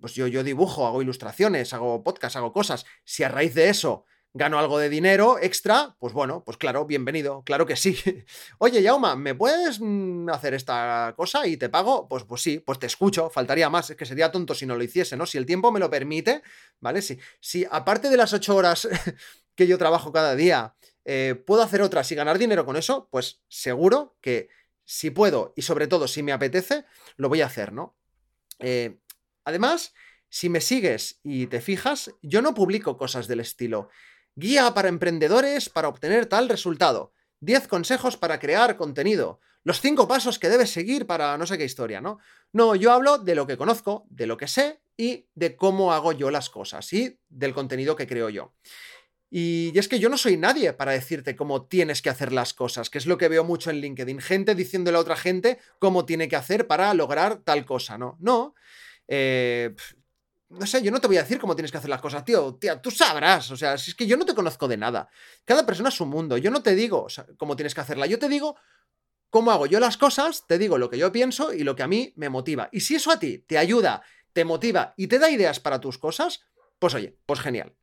pues 0.00 0.14
yo, 0.14 0.26
yo 0.26 0.42
dibujo, 0.42 0.86
hago 0.86 1.02
ilustraciones, 1.02 1.74
hago 1.74 2.02
podcasts, 2.02 2.36
hago 2.36 2.52
cosas. 2.52 2.86
Si 3.04 3.22
a 3.22 3.28
raíz 3.28 3.54
de 3.54 3.68
eso 3.68 4.06
gano 4.38 4.58
algo 4.58 4.78
de 4.78 4.88
dinero 4.88 5.38
extra, 5.38 5.96
pues 5.98 6.14
bueno, 6.14 6.42
pues 6.44 6.56
claro, 6.56 6.86
bienvenido, 6.86 7.42
claro 7.42 7.66
que 7.66 7.76
sí. 7.76 7.96
Oye, 8.58 8.82
Yauma, 8.82 9.16
¿me 9.16 9.34
puedes 9.34 9.80
mm, 9.80 10.30
hacer 10.30 10.54
esta 10.54 11.12
cosa 11.16 11.46
y 11.46 11.56
te 11.56 11.68
pago? 11.68 12.08
Pues, 12.08 12.24
pues 12.24 12.40
sí, 12.40 12.60
pues 12.60 12.78
te 12.78 12.86
escucho, 12.86 13.28
faltaría 13.28 13.68
más, 13.68 13.90
es 13.90 13.96
que 13.96 14.06
sería 14.06 14.30
tonto 14.30 14.54
si 14.54 14.64
no 14.64 14.76
lo 14.76 14.82
hiciese, 14.84 15.16
¿no? 15.16 15.26
Si 15.26 15.36
el 15.36 15.44
tiempo 15.44 15.70
me 15.72 15.80
lo 15.80 15.90
permite, 15.90 16.42
¿vale? 16.80 17.02
Si, 17.02 17.18
si 17.40 17.66
aparte 17.70 18.08
de 18.08 18.16
las 18.16 18.32
ocho 18.32 18.56
horas 18.56 18.88
que 19.54 19.66
yo 19.66 19.76
trabajo 19.76 20.12
cada 20.12 20.34
día, 20.34 20.74
eh, 21.04 21.34
puedo 21.34 21.62
hacer 21.62 21.82
otras 21.82 22.10
y 22.12 22.14
ganar 22.14 22.38
dinero 22.38 22.64
con 22.64 22.76
eso, 22.76 23.08
pues 23.10 23.42
seguro 23.48 24.16
que 24.20 24.48
si 24.84 25.10
puedo 25.10 25.52
y 25.56 25.62
sobre 25.62 25.88
todo 25.88 26.08
si 26.08 26.22
me 26.22 26.32
apetece, 26.32 26.84
lo 27.16 27.28
voy 27.28 27.42
a 27.42 27.46
hacer, 27.46 27.72
¿no? 27.72 27.96
Eh, 28.60 28.98
además, 29.44 29.92
si 30.30 30.48
me 30.48 30.60
sigues 30.60 31.20
y 31.22 31.46
te 31.46 31.60
fijas, 31.60 32.14
yo 32.22 32.42
no 32.42 32.54
publico 32.54 32.98
cosas 32.98 33.28
del 33.28 33.40
estilo. 33.40 33.88
Guía 34.38 34.72
para 34.72 34.88
emprendedores 34.88 35.68
para 35.68 35.88
obtener 35.88 36.26
tal 36.26 36.48
resultado. 36.48 37.12
10 37.40 37.66
consejos 37.66 38.16
para 38.16 38.38
crear 38.38 38.76
contenido. 38.76 39.40
Los 39.64 39.80
5 39.80 40.06
pasos 40.06 40.38
que 40.38 40.48
debes 40.48 40.70
seguir 40.70 41.08
para 41.08 41.36
no 41.36 41.44
sé 41.44 41.58
qué 41.58 41.64
historia, 41.64 42.00
¿no? 42.00 42.20
No, 42.52 42.76
yo 42.76 42.92
hablo 42.92 43.18
de 43.18 43.34
lo 43.34 43.48
que 43.48 43.56
conozco, 43.56 44.06
de 44.10 44.28
lo 44.28 44.36
que 44.36 44.46
sé 44.46 44.80
y 44.96 45.26
de 45.34 45.56
cómo 45.56 45.92
hago 45.92 46.12
yo 46.12 46.30
las 46.30 46.50
cosas 46.50 46.92
y 46.92 47.18
del 47.28 47.52
contenido 47.52 47.96
que 47.96 48.06
creo 48.06 48.28
yo. 48.28 48.54
Y, 49.28 49.76
es 49.76 49.88
que 49.88 49.98
yo 49.98 50.08
no 50.08 50.16
soy 50.16 50.36
nadie 50.36 50.72
para 50.72 50.92
decirte 50.92 51.34
cómo 51.34 51.66
tienes 51.66 52.00
que 52.00 52.08
hacer 52.08 52.32
las 52.32 52.54
cosas, 52.54 52.90
que 52.90 52.98
es 52.98 53.06
lo 53.06 53.18
que 53.18 53.26
veo 53.26 53.42
mucho 53.42 53.70
en 53.70 53.80
LinkedIn. 53.80 54.20
Gente 54.20 54.54
diciéndole 54.54 54.98
a 54.98 55.00
otra 55.00 55.16
gente 55.16 55.58
cómo 55.80 56.06
tiene 56.06 56.28
que 56.28 56.36
hacer 56.36 56.68
para 56.68 56.94
lograr 56.94 57.38
tal 57.38 57.66
cosa, 57.66 57.98
¿no? 57.98 58.16
No. 58.20 58.54
Eh, 59.08 59.74
no 60.50 60.66
sé, 60.66 60.82
yo 60.82 60.90
no 60.90 61.00
te 61.00 61.06
voy 61.06 61.18
a 61.18 61.22
decir 61.22 61.38
cómo 61.38 61.54
tienes 61.54 61.70
que 61.70 61.78
hacer 61.78 61.90
las 61.90 62.00
cosas, 62.00 62.24
tío, 62.24 62.54
tía, 62.54 62.80
tú 62.80 62.90
sabrás, 62.90 63.50
o 63.50 63.56
sea, 63.56 63.76
si 63.76 63.90
es 63.90 63.94
que 63.94 64.06
yo 64.06 64.16
no 64.16 64.24
te 64.24 64.34
conozco 64.34 64.66
de 64.66 64.76
nada. 64.76 65.08
Cada 65.44 65.66
persona 65.66 65.90
es 65.90 65.94
su 65.94 66.06
mundo, 66.06 66.38
yo 66.38 66.50
no 66.50 66.62
te 66.62 66.74
digo 66.74 67.06
cómo 67.36 67.56
tienes 67.56 67.74
que 67.74 67.80
hacerla, 67.82 68.06
yo 68.06 68.18
te 68.18 68.28
digo 68.28 68.56
cómo 69.30 69.50
hago 69.50 69.66
yo 69.66 69.78
las 69.78 69.98
cosas, 69.98 70.46
te 70.46 70.58
digo 70.58 70.78
lo 70.78 70.88
que 70.88 70.98
yo 70.98 71.12
pienso 71.12 71.52
y 71.52 71.64
lo 71.64 71.76
que 71.76 71.82
a 71.82 71.88
mí 71.88 72.14
me 72.16 72.30
motiva. 72.30 72.68
Y 72.72 72.80
si 72.80 72.94
eso 72.94 73.10
a 73.10 73.18
ti 73.18 73.38
te 73.40 73.58
ayuda, 73.58 74.02
te 74.32 74.44
motiva 74.44 74.94
y 74.96 75.08
te 75.08 75.18
da 75.18 75.30
ideas 75.30 75.60
para 75.60 75.80
tus 75.80 75.98
cosas, 75.98 76.40
pues 76.78 76.94
oye, 76.94 77.18
pues 77.26 77.40
genial. 77.40 77.74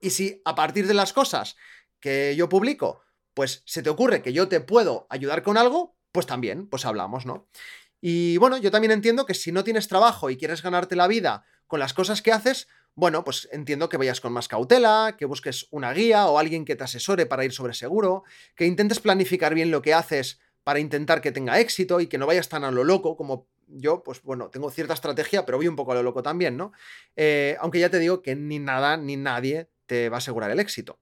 Y 0.00 0.10
si 0.10 0.40
a 0.44 0.54
partir 0.54 0.86
de 0.86 0.94
las 0.94 1.12
cosas 1.12 1.56
que 2.00 2.34
yo 2.36 2.48
publico, 2.48 3.02
pues 3.34 3.62
se 3.66 3.82
te 3.82 3.90
ocurre 3.90 4.22
que 4.22 4.32
yo 4.32 4.48
te 4.48 4.60
puedo 4.60 5.06
ayudar 5.10 5.42
con 5.42 5.58
algo, 5.58 5.96
pues 6.10 6.26
también, 6.26 6.68
pues 6.68 6.86
hablamos, 6.86 7.26
¿no? 7.26 7.48
Y 8.00 8.36
bueno, 8.38 8.56
yo 8.56 8.70
también 8.70 8.92
entiendo 8.92 9.26
que 9.26 9.34
si 9.34 9.52
no 9.52 9.64
tienes 9.64 9.88
trabajo 9.88 10.30
y 10.30 10.36
quieres 10.36 10.62
ganarte 10.62 10.96
la 10.96 11.06
vida 11.06 11.44
con 11.66 11.80
las 11.80 11.94
cosas 11.94 12.22
que 12.22 12.32
haces, 12.32 12.68
bueno, 12.94 13.24
pues 13.24 13.48
entiendo 13.52 13.88
que 13.88 13.96
vayas 13.96 14.20
con 14.20 14.32
más 14.32 14.48
cautela, 14.48 15.16
que 15.18 15.24
busques 15.24 15.68
una 15.70 15.92
guía 15.92 16.26
o 16.26 16.38
alguien 16.38 16.64
que 16.64 16.76
te 16.76 16.84
asesore 16.84 17.26
para 17.26 17.44
ir 17.44 17.52
sobre 17.52 17.74
seguro, 17.74 18.24
que 18.56 18.66
intentes 18.66 19.00
planificar 19.00 19.54
bien 19.54 19.70
lo 19.70 19.82
que 19.82 19.94
haces 19.94 20.40
para 20.64 20.80
intentar 20.80 21.20
que 21.20 21.32
tenga 21.32 21.60
éxito 21.60 22.00
y 22.00 22.06
que 22.06 22.18
no 22.18 22.26
vayas 22.26 22.48
tan 22.48 22.64
a 22.64 22.70
lo 22.70 22.84
loco 22.84 23.16
como 23.16 23.48
yo, 23.66 24.02
pues 24.02 24.22
bueno, 24.22 24.50
tengo 24.50 24.70
cierta 24.70 24.94
estrategia, 24.94 25.46
pero 25.46 25.58
voy 25.58 25.68
un 25.68 25.76
poco 25.76 25.92
a 25.92 25.94
lo 25.94 26.02
loco 26.02 26.22
también, 26.22 26.56
¿no? 26.56 26.72
Eh, 27.16 27.56
aunque 27.60 27.78
ya 27.78 27.88
te 27.88 27.98
digo 27.98 28.20
que 28.20 28.34
ni 28.34 28.58
nada 28.58 28.96
ni 28.96 29.16
nadie 29.16 29.68
te 29.86 30.08
va 30.08 30.16
a 30.16 30.18
asegurar 30.18 30.50
el 30.50 30.60
éxito. 30.60 30.98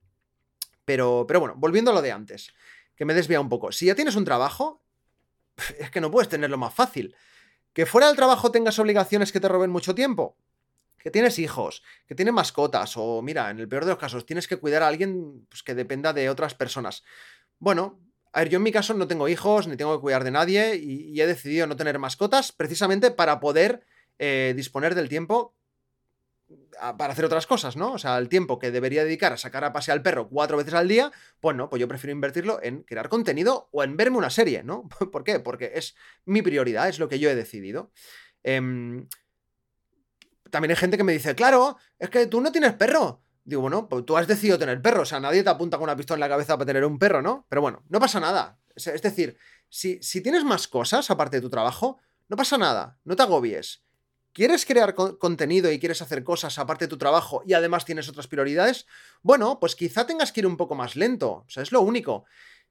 Pero, 0.85 1.25
pero 1.26 1.40
bueno, 1.40 1.55
volviendo 1.57 1.90
a 1.90 1.95
lo 1.95 2.02
de 2.02 2.12
antes, 2.12 2.52
que 2.95 3.05
me 3.05 3.14
desvía 3.14 3.40
un 3.40 3.49
poco. 3.49 3.73
Si 3.73 3.87
ya 3.87 3.95
tienes 3.95 4.17
un 4.17 4.25
trabajo, 4.25 4.83
es 5.79 5.91
que 5.91 6.00
no 6.00 6.11
puedes 6.11 6.29
tenerlo 6.29 6.59
más 6.59 6.75
fácil. 6.75 7.15
Que 7.73 7.87
fuera 7.87 8.09
del 8.09 8.17
trabajo 8.17 8.50
tengas 8.50 8.79
obligaciones 8.79 9.33
que 9.33 9.41
te 9.41 9.49
roben 9.49 9.71
mucho 9.71 9.95
tiempo. 9.95 10.37
Que 10.99 11.11
tienes 11.11 11.38
hijos, 11.38 11.83
que 12.07 12.15
tienes 12.15 12.35
mascotas, 12.35 12.97
o 12.97 13.23
mira, 13.23 13.50
en 13.50 13.61
el 13.61 13.69
peor 13.69 13.85
de 13.85 13.93
los 13.93 13.99
casos, 13.99 14.27
tienes 14.27 14.49
que 14.49 14.57
cuidar 14.57 14.83
a 14.83 14.88
alguien 14.88 15.47
pues, 15.49 15.62
que 15.62 15.75
dependa 15.75 16.12
de 16.12 16.29
otras 16.29 16.55
personas. 16.55 17.05
Bueno, 17.59 18.00
a 18.33 18.41
ver, 18.41 18.49
yo 18.49 18.57
en 18.57 18.65
mi 18.65 18.73
caso 18.73 18.95
no 18.95 19.07
tengo 19.07 19.29
hijos, 19.29 19.69
ni 19.69 19.77
tengo 19.77 19.97
que 19.97 20.00
cuidar 20.00 20.25
de 20.25 20.33
nadie, 20.33 20.77
y, 20.77 21.21
he 21.21 21.27
decidido 21.27 21.67
no 21.67 21.77
tener 21.77 21.99
mascotas 21.99 22.53
precisamente 22.53 23.11
para 23.11 23.41
poder 23.41 23.85
eh, 24.19 24.55
disponer 24.57 24.95
del 24.95 25.09
tiempo 25.09 25.55
para 26.97 27.12
hacer 27.12 27.25
otras 27.25 27.47
cosas, 27.47 27.76
¿no? 27.76 27.92
O 27.92 27.99
sea, 27.99 28.18
el 28.18 28.28
tiempo 28.28 28.58
que 28.58 28.70
debería 28.70 29.04
dedicar 29.04 29.32
a 29.32 29.37
sacar 29.37 29.64
a 29.64 29.73
pasear 29.73 29.97
al 29.97 30.02
perro 30.02 30.28
cuatro 30.28 30.56
veces 30.56 30.75
al 30.75 30.88
día, 30.88 31.12
pues 31.40 31.56
no, 31.56 31.68
pues 31.68 31.80
yo 31.80 31.88
prefiero 31.88 32.12
invertirlo 32.12 32.61
en 32.62 32.82
crear 32.82 33.08
contenido 33.08 33.68
o 33.73 33.82
en 33.82 33.97
verme 33.97 34.18
una 34.18 34.30
serie, 34.30 34.62
¿no? 34.62 34.88
¿Por 35.12 35.25
qué? 35.25 35.40
Porque 35.40 35.73
es 35.75 35.94
mi 36.25 36.42
prioridad, 36.42 36.88
es 36.88 36.99
lo 36.99 37.08
que 37.08 37.18
yo 37.18 37.30
he 37.30 37.35
decidido. 37.35 37.90
Em, 38.42 39.08
también 40.50 40.70
hay 40.70 40.76
gente 40.76 40.97
que 40.97 41.04
me 41.04 41.12
dice, 41.12 41.35
claro, 41.35 41.76
es 41.99 42.11
que 42.11 42.26
tú 42.26 42.40
no 42.40 42.52
tienes 42.52 42.75
perro. 42.75 43.23
Digo, 43.44 43.62
bueno, 43.62 43.88
pues 43.88 44.04
tú 44.04 44.16
has 44.16 44.26
decidido 44.26 44.58
tener 44.58 44.82
perro, 44.82 45.02
o 45.02 45.06
sea, 45.06 45.20
nadie 45.20 45.42
te 45.42 45.50
apunta 45.50 45.78
con 45.78 45.85
una 45.85 45.97
pistola 45.97 46.16
en 46.16 46.20
la 46.20 46.28
cabeza 46.28 46.56
para 46.56 46.66
tener 46.66 46.85
un 46.85 46.99
perro, 46.99 47.23
¿no? 47.23 47.47
Pero 47.49 47.62
bueno, 47.62 47.82
no 47.88 47.99
pasa 47.99 48.20
nada. 48.20 48.58
Es 48.76 49.02
decir, 49.02 49.38
si, 49.68 50.00
si 50.02 50.20
tienes 50.20 50.44
más 50.44 50.68
cosas 50.68 51.11
aparte 51.11 51.38
de 51.38 51.40
tu 51.40 51.50
trabajo, 51.50 51.99
no 52.28 52.37
pasa 52.37 52.58
nada, 52.58 52.99
no 53.04 53.16
te 53.16 53.23
agobies. 53.23 53.82
¿Quieres 54.38 54.64
crear 54.64 54.95
contenido 54.95 55.68
y 55.73 55.80
quieres 55.80 56.00
hacer 56.00 56.23
cosas 56.23 56.61
aparte 56.61 56.85
de 56.85 56.88
tu 56.88 56.97
trabajo 56.97 57.42
y 57.45 57.54
además 57.54 57.85
tienes 57.85 58.09
otras 58.09 58.28
prioridades? 58.28 58.87
Bueno, 59.21 59.59
pues 59.59 59.75
quizá 59.75 60.07
tengas 60.07 60.30
que 60.30 60.42
ir 60.42 60.47
un 60.47 60.57
poco 60.57 60.76
más 60.76 60.95
lento. 60.95 61.42
O 61.45 61.47
sea, 61.49 61.64
es 61.64 61.73
lo 61.73 61.80
único. 61.80 62.25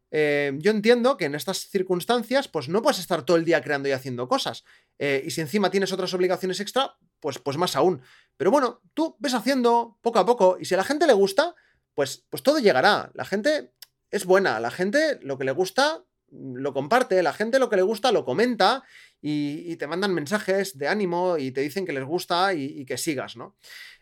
Eh, 0.10 0.54
yo 0.60 0.72
entiendo 0.72 1.18
que 1.18 1.26
en 1.26 1.36
estas 1.36 1.68
circunstancias, 1.68 2.48
pues 2.48 2.70
no 2.70 2.82
puedes 2.82 3.00
estar 3.00 3.24
todo 3.24 3.36
el 3.36 3.44
día 3.44 3.62
creando 3.62 3.90
y 3.90 3.92
haciendo 3.92 4.30
cosas. 4.30 4.64
Eh, 4.98 5.22
y 5.26 5.32
si 5.32 5.42
encima 5.42 5.70
tienes 5.70 5.92
otras 5.92 6.14
obligaciones 6.14 6.62
extra, 6.62 6.96
pues, 7.20 7.38
pues 7.38 7.58
más 7.58 7.76
aún. 7.76 8.02
Pero 8.38 8.50
bueno, 8.50 8.80
tú 8.94 9.18
ves 9.20 9.34
haciendo 9.34 10.00
poco 10.02 10.20
a 10.20 10.26
poco 10.26 10.58
y 10.58 10.64
si 10.64 10.74
a 10.74 10.78
la 10.78 10.86
gente 10.86 11.06
le 11.06 11.12
gusta, 11.12 11.54
pues, 11.94 12.26
pues 12.30 12.44
todo 12.44 12.60
llegará. 12.60 13.12
La 13.14 13.26
gente 13.26 13.74
es 14.10 14.24
buena, 14.24 14.62
la 14.62 14.72
gente 14.72 15.20
lo 15.22 15.38
que 15.38 15.44
le 15.44 15.52
gusta 15.52 16.06
lo 16.32 16.74
comparte, 16.74 17.22
la 17.24 17.34
gente 17.34 17.60
lo 17.60 17.70
que 17.70 17.76
le 17.76 17.82
gusta 17.82 18.12
lo 18.12 18.26
comenta 18.26 18.84
y, 19.22 19.76
te 19.78 19.88
mandan 19.88 20.14
mensajes 20.14 20.78
de 20.78 20.88
ánimo 20.88 21.38
y 21.38 21.52
te 21.52 21.62
dicen 21.62 21.86
que 21.86 21.94
les 21.94 22.04
gusta 22.04 22.54
y, 22.54 22.86
que 22.86 22.98
sigas, 22.98 23.36
¿no? 23.36 23.58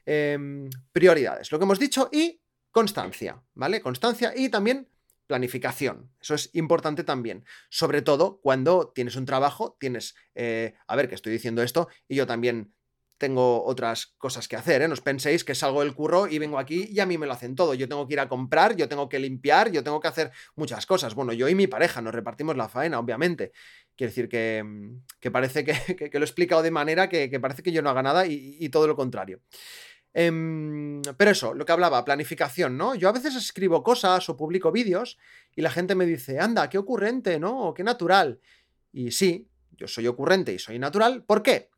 Em, 0.05 0.69
prioridades, 0.91 1.51
lo 1.51 1.57
que 1.59 1.65
hemos 1.65 1.79
dicho, 1.79 2.09
y 2.11 2.41
constancia, 2.71 3.41
¿vale? 3.53 3.81
Constancia 3.81 4.33
y 4.35 4.49
también 4.49 4.89
planificación. 5.27 6.11
Eso 6.21 6.35
es 6.35 6.49
importante 6.53 7.03
también. 7.03 7.45
Sobre 7.69 8.01
todo 8.01 8.39
cuando 8.41 8.91
tienes 8.93 9.15
un 9.15 9.25
trabajo, 9.25 9.75
tienes, 9.79 10.15
eh, 10.35 10.75
a 10.87 10.95
ver, 10.95 11.09
que 11.09 11.15
estoy 11.15 11.33
diciendo 11.33 11.63
esto, 11.63 11.87
y 12.07 12.15
yo 12.15 12.27
también 12.27 12.74
tengo 13.17 13.63
otras 13.63 14.07
cosas 14.17 14.47
que 14.47 14.55
hacer, 14.55 14.81
¿eh? 14.81 14.87
No 14.87 14.93
os 14.93 15.01
penséis 15.01 15.43
que 15.43 15.55
salgo 15.55 15.81
del 15.81 15.93
curro 15.93 16.27
y 16.27 16.37
vengo 16.37 16.59
aquí 16.59 16.89
y 16.91 16.99
a 16.99 17.05
mí 17.05 17.17
me 17.17 17.25
lo 17.25 17.33
hacen 17.33 17.55
todo. 17.55 17.73
Yo 17.73 17.87
tengo 17.87 18.07
que 18.07 18.13
ir 18.13 18.19
a 18.19 18.27
comprar, 18.27 18.75
yo 18.75 18.89
tengo 18.89 19.07
que 19.07 19.19
limpiar, 19.19 19.71
yo 19.71 19.83
tengo 19.83 19.99
que 19.99 20.07
hacer 20.07 20.31
muchas 20.55 20.85
cosas. 20.85 21.15
Bueno, 21.15 21.31
yo 21.31 21.47
y 21.47 21.55
mi 21.55 21.67
pareja 21.67 22.01
nos 22.01 22.13
repartimos 22.13 22.57
la 22.57 22.67
faena, 22.67 22.99
obviamente. 22.99 23.53
Quiere 23.95 24.11
decir 24.11 24.27
que, 24.27 24.63
mm, 24.63 25.31
parece 25.31 25.63
que, 25.65 26.09
lo 26.11 26.19
he 26.19 26.23
explicado 26.23 26.61
de 26.61 26.71
manera 26.71 27.07
que, 27.07 27.39
parece 27.39 27.63
que 27.63 27.71
yo 27.71 27.81
no 27.81 27.89
haga 27.89 28.03
nada 28.03 28.25
y, 28.27 28.67
todo 28.69 28.87
lo 28.87 28.95
contrario. 28.95 29.41
Em, 30.13 31.01
pero 31.17 31.31
eso, 31.31 31.53
lo 31.53 31.65
que 31.65 31.71
hablaba, 31.71 32.03
planificación, 32.05 32.77
¿no? 32.77 32.95
Yo 32.95 33.09
a 33.09 33.11
veces 33.11 33.35
escribo 33.35 33.83
cosas 33.83 34.27
o 34.29 34.37
publico 34.37 34.71
vídeos 34.71 35.17
y 35.55 35.61
la 35.61 35.71
gente 35.71 35.95
me 35.95 36.05
dice, 36.05 36.39
anda, 36.39 36.69
qué 36.69 36.77
ocurrente, 36.77 37.39
¿no? 37.39 37.73
qué 37.73 37.83
natural. 37.83 38.39
Y 38.93 39.11
sí, 39.11 39.49
yo 39.71 39.87
soy 39.87 40.07
ocurrente 40.07 40.53
y 40.53 40.59
soy 40.59 40.79
natural. 40.79 41.23
¿Por 41.23 41.43
qué? 41.43 41.69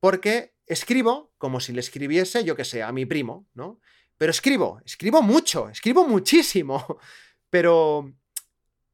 Porque 0.00 0.52
escribo 0.72 1.32
como 1.38 1.60
si 1.60 1.72
le 1.72 1.80
escribiese, 1.80 2.44
yo 2.44 2.56
que 2.56 2.64
sé, 2.64 2.82
a 2.82 2.92
mi 2.92 3.06
primo, 3.06 3.48
¿no? 3.54 3.80
Pero 4.18 4.30
escribo, 4.30 4.80
escribo 4.84 5.22
mucho, 5.22 5.68
escribo 5.68 6.06
muchísimo. 6.06 6.98
Pero 7.50 8.12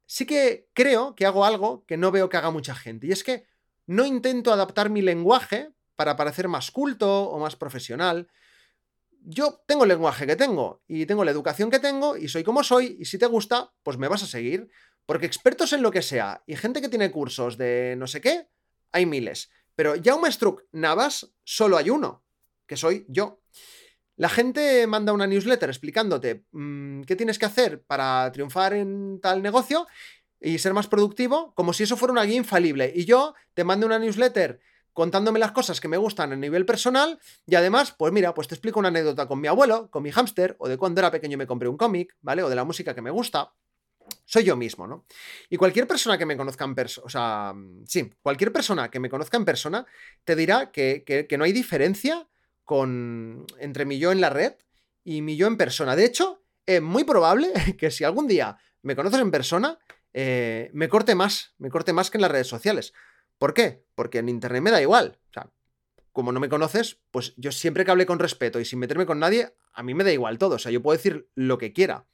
sí 0.05 0.25
que 0.25 0.69
creo 0.73 1.15
que 1.15 1.25
hago 1.25 1.45
algo 1.45 1.85
que 1.85 1.97
no 1.97 2.11
veo 2.11 2.29
que 2.29 2.37
haga 2.37 2.49
mucha 2.49 2.75
gente. 2.75 3.07
Y 3.07 3.11
es 3.11 3.23
que 3.23 3.45
no 3.85 4.05
intento 4.05 4.51
adaptar 4.51 4.89
mi 4.89 5.01
lenguaje 5.01 5.71
para 5.95 6.15
parecer 6.15 6.47
más 6.47 6.71
culto 6.71 7.29
o 7.29 7.39
más 7.39 7.55
profesional. 7.55 8.27
yo 9.21 9.61
tengo 9.67 9.83
el 9.83 9.89
lenguaje 9.89 10.25
que 10.25 10.35
tengo 10.35 10.81
y 10.87 11.05
tengo 11.05 11.25
la 11.25 11.31
educación 11.31 11.69
que 11.69 11.79
tengo 11.79 12.15
y 12.15 12.29
soy 12.29 12.43
como 12.43 12.63
soy 12.63 12.97
y 12.99 13.05
si 13.05 13.17
te 13.17 13.25
gusta, 13.25 13.73
pues 13.83 13.97
me 13.97 14.07
vas 14.07 14.23
a 14.23 14.27
seguir. 14.27 14.69
Porque 15.05 15.25
expertos 15.25 15.73
en 15.73 15.81
lo 15.81 15.91
que 15.91 16.01
sea 16.01 16.43
y 16.47 16.55
gente 16.55 16.81
que 16.81 16.89
tiene 16.89 17.11
cursos 17.11 17.57
de 17.57 17.95
no 17.97 18.07
sé 18.07 18.21
qué, 18.21 18.47
hay 18.91 19.05
miles. 19.05 19.51
Pero 19.79 19.93
Jaume 20.03 20.29
Struck 20.29 20.65
Navas 20.73 21.31
solo 21.45 21.77
hay 21.77 21.89
uno, 21.89 22.21
que 22.67 22.75
soy 22.75 23.05
yo. 23.07 23.39
La 24.17 24.27
gente 24.27 24.85
manda 24.87 25.13
una 25.13 25.25
newsletter 25.25 25.69
explicándote 25.69 26.43
mm, 26.51 27.03
qué 27.03 27.15
tienes 27.15 27.39
que 27.39 27.45
hacer 27.45 27.81
para 27.83 28.29
triunfar 28.33 28.73
en 28.73 29.21
tal 29.21 29.41
negocio 29.41 29.87
y 30.41 30.57
ser 30.57 30.73
más 30.73 30.87
productivo, 30.87 31.53
como 31.55 31.71
si 31.71 31.83
eso 31.83 31.95
fuera 31.95 32.11
una 32.11 32.25
guía 32.25 32.35
infalible. 32.35 32.91
Y 32.93 33.05
yo 33.05 33.35
te 33.53 33.63
mando 33.63 33.85
una 33.85 33.99
newsletter 33.99 34.59
contándome 34.91 35.39
las 35.39 35.53
cosas 35.53 35.79
que 35.79 35.87
me 35.87 35.95
gustan 35.95 36.33
a 36.33 36.35
nivel 36.35 36.65
personal 36.65 37.17
y 37.45 37.55
además, 37.55 37.95
pues 37.97 38.11
mira, 38.11 38.33
pues 38.33 38.49
te 38.49 38.55
explico 38.55 38.79
una 38.79 38.89
anécdota 38.89 39.29
con 39.29 39.39
mi 39.39 39.47
abuelo, 39.47 39.89
con 39.89 40.03
mi 40.03 40.11
hámster, 40.11 40.57
o 40.59 40.67
de 40.67 40.75
cuando 40.75 40.99
era 40.99 41.09
pequeño 41.09 41.37
me 41.37 41.47
compré 41.47 41.69
un 41.69 41.77
cómic, 41.77 42.17
¿vale? 42.19 42.43
O 42.43 42.49
de 42.49 42.55
la 42.57 42.65
música 42.65 42.93
que 42.93 43.01
me 43.01 43.11
gusta. 43.11 43.53
Soy 44.25 44.43
yo 44.43 44.55
mismo, 44.55 44.87
¿no? 44.87 45.05
Y 45.49 45.57
cualquier 45.57 45.87
persona 45.87 46.17
que 46.17 46.25
me 46.25 46.37
conozca 46.37 46.65
en 46.65 46.75
persona, 46.75 47.05
o 47.05 47.09
sea, 47.09 47.53
sí, 47.85 48.11
cualquier 48.21 48.51
persona 48.51 48.89
que 48.89 48.99
me 48.99 49.09
conozca 49.09 49.37
en 49.37 49.45
persona 49.45 49.85
te 50.23 50.35
dirá 50.35 50.71
que, 50.71 51.03
que, 51.05 51.37
no 51.37 51.43
hay 51.43 51.51
diferencia 51.51 52.27
con, 52.63 53.45
entre 53.59 53.85
mi 53.85 53.99
yo 53.99 54.11
en 54.11 54.21
la 54.21 54.29
red 54.29 54.53
y 55.03 55.21
mi 55.21 55.35
yo 55.37 55.47
en 55.47 55.57
persona. 55.57 55.95
De 55.95 56.05
hecho, 56.05 56.43
es 56.65 56.81
muy 56.81 57.03
probable 57.03 57.51
que 57.77 57.91
si 57.91 58.03
algún 58.03 58.27
día 58.27 58.57
me 58.81 58.95
conoces 58.95 59.19
en 59.19 59.31
persona, 59.31 59.79
eh, 60.13 60.69
me 60.73 60.89
corte 60.89 61.15
más, 61.15 61.53
me 61.57 61.69
corte 61.69 61.93
más 61.93 62.09
que 62.09 62.17
en 62.17 62.21
las 62.21 62.31
redes 62.31 62.47
sociales. 62.47 62.93
¿Por 63.37 63.53
qué? 63.53 63.83
Porque 63.95 64.19
en 64.19 64.29
Internet 64.29 64.61
me 64.61 64.71
da 64.71 64.81
igual. 64.81 65.17
O 65.29 65.33
sea, 65.33 65.49
como 66.11 66.31
no 66.31 66.39
me 66.39 66.49
conoces, 66.49 66.99
pues 67.11 67.33
yo 67.37 67.51
siempre 67.51 67.85
que 67.85 67.91
hable 67.91 68.05
con 68.05 68.19
respeto 68.19 68.59
y 68.59 68.65
sin 68.65 68.79
meterme 68.79 69.05
con 69.05 69.19
nadie, 69.19 69.55
a 69.73 69.83
mí 69.83 69.93
me 69.93 70.03
da 70.03 70.11
igual 70.11 70.37
todo. 70.37 70.55
O 70.55 70.59
sea, 70.59 70.71
yo 70.71 70.81
puedo 70.81 70.97
decir 70.97 71.29
lo 71.35 71.57
que 71.57 71.71
quiera. 71.71 72.05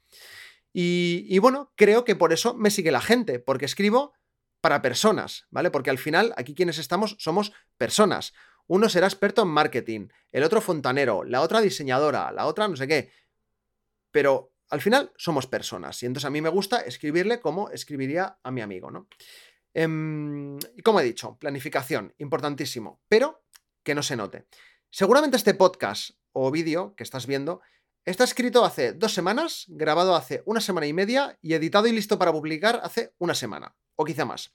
Y, 0.77 1.39
bueno, 1.39 1.71
creo 1.77 2.03
que 2.03 2.17
por 2.17 2.33
eso 2.33 2.53
me 2.53 2.69
sigue 2.69 2.91
la 2.91 2.99
gente, 2.99 3.39
porque 3.39 3.63
escribo 3.63 4.11
para 4.59 4.81
personas, 4.81 5.47
¿vale? 5.49 5.71
Porque 5.71 5.89
al 5.89 5.97
final, 5.97 6.33
aquí 6.35 6.53
quienes 6.53 6.79
estamos 6.79 7.15
somos 7.17 7.53
personas. 7.77 8.33
Uno 8.67 8.89
será 8.89 9.07
experto 9.07 9.43
en 9.43 9.47
marketing, 9.47 10.09
el 10.33 10.43
otro 10.43 10.59
fontanero, 10.59 11.23
la 11.23 11.39
otra 11.39 11.61
diseñadora, 11.61 12.29
la 12.33 12.45
otra 12.45 12.67
no 12.67 12.75
sé 12.75 12.89
qué. 12.89 13.09
Pero 14.11 14.51
al 14.69 14.81
final 14.81 15.13
somos 15.15 15.47
personas. 15.47 16.03
Y 16.03 16.07
entonces 16.07 16.25
a 16.25 16.29
mí 16.29 16.41
me 16.41 16.49
gusta 16.49 16.81
escribirle 16.81 17.39
como 17.39 17.69
escribiría 17.69 18.37
a 18.43 18.51
mi 18.51 18.59
amigo, 18.59 18.91
¿no? 18.91 19.07
Em, 19.73 20.57
y 20.75 20.81
como 20.81 20.99
he 20.99 21.05
dicho, 21.05 21.37
planificación, 21.39 22.13
importantísimo, 22.17 23.01
pero 23.07 23.45
que 23.81 23.95
no 23.95 24.03
se 24.03 24.17
note. 24.17 24.45
Seguramente 24.89 25.37
este 25.37 25.53
podcast 25.53 26.19
o 26.33 26.51
vídeo 26.51 26.95
que 26.97 27.03
estás 27.03 27.27
viendo 27.27 27.61
está 28.05 28.23
escrito 28.23 28.63
hace 28.63 28.93
dos 28.93 29.13
semanas, 29.13 29.65
grabado 29.67 30.15
hace 30.15 30.43
una 30.45 30.61
semana 30.61 30.87
y 30.87 30.93
media 30.93 31.37
y 31.41 31.53
editado 31.53 31.87
y 31.87 31.91
listo 31.91 32.19
para 32.19 32.31
publicar 32.31 32.79
hace 32.83 33.13
una 33.17 33.33
semana, 33.33 33.75
o 33.95 34.05
quizá 34.05 34.25
más. 34.25 34.53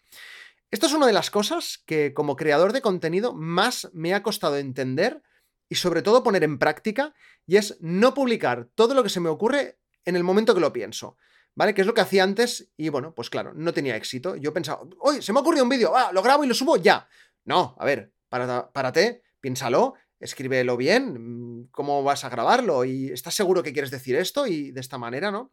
Esto 0.70 0.86
es 0.86 0.92
una 0.92 1.06
de 1.06 1.12
las 1.12 1.30
cosas 1.30 1.82
que 1.84 2.14
como 2.14 2.36
creador 2.36 2.72
de 2.72 2.80
contenido 2.80 3.34
más 3.34 3.90
me 3.92 4.14
ha 4.14 4.22
costado 4.22 4.56
entender 4.56 5.20
y 5.68 5.74
sobre 5.74 6.02
todo 6.02 6.22
poner 6.22 6.44
en 6.44 6.58
práctica, 6.58 7.14
y 7.46 7.56
es 7.56 7.76
no 7.80 8.14
publicar 8.14 8.68
todo 8.74 8.94
lo 8.94 9.02
que 9.02 9.08
se 9.08 9.20
me 9.20 9.28
ocurre 9.28 9.78
en 10.04 10.16
el 10.16 10.24
momento 10.24 10.54
que 10.54 10.60
lo 10.60 10.72
pienso. 10.72 11.16
¿Vale? 11.56 11.74
Que 11.74 11.80
es 11.80 11.86
lo 11.86 11.94
que 11.94 12.00
hacía 12.00 12.22
antes 12.22 12.70
y 12.76 12.88
bueno, 12.88 13.12
pues 13.12 13.28
claro, 13.28 13.52
no 13.54 13.74
tenía 13.74 13.96
éxito. 13.96 14.36
Yo 14.36 14.52
pensaba, 14.52 14.82
oye, 15.00 15.20
se 15.20 15.32
me 15.32 15.40
ha 15.40 15.42
ocurrido 15.42 15.64
un 15.64 15.68
vídeo, 15.68 15.94
ah, 15.96 16.10
lo 16.12 16.22
grabo 16.22 16.44
y 16.44 16.46
lo 16.46 16.54
subo 16.54 16.76
ya. 16.76 17.08
No, 17.44 17.76
a 17.78 17.84
ver, 17.84 18.12
párate, 18.28 19.22
piénsalo, 19.40 19.94
escríbelo 20.20 20.76
bien, 20.76 21.68
cómo 21.70 22.02
vas 22.02 22.24
a 22.24 22.28
grabarlo 22.28 22.84
y 22.84 23.10
estás 23.10 23.34
seguro 23.34 23.62
que 23.62 23.72
quieres 23.72 23.90
decir 23.90 24.16
esto 24.16 24.46
y 24.46 24.70
de 24.70 24.80
esta 24.80 24.98
manera, 24.98 25.30
¿no? 25.30 25.52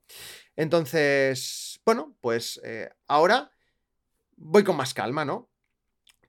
Entonces, 0.56 1.82
bueno, 1.86 2.16
pues 2.22 2.60
eh, 2.64 2.90
ahora 3.08 3.52
voy 4.36 4.64
con 4.64 4.78
más 4.78 4.94
calma, 4.94 5.26
¿no? 5.26 5.50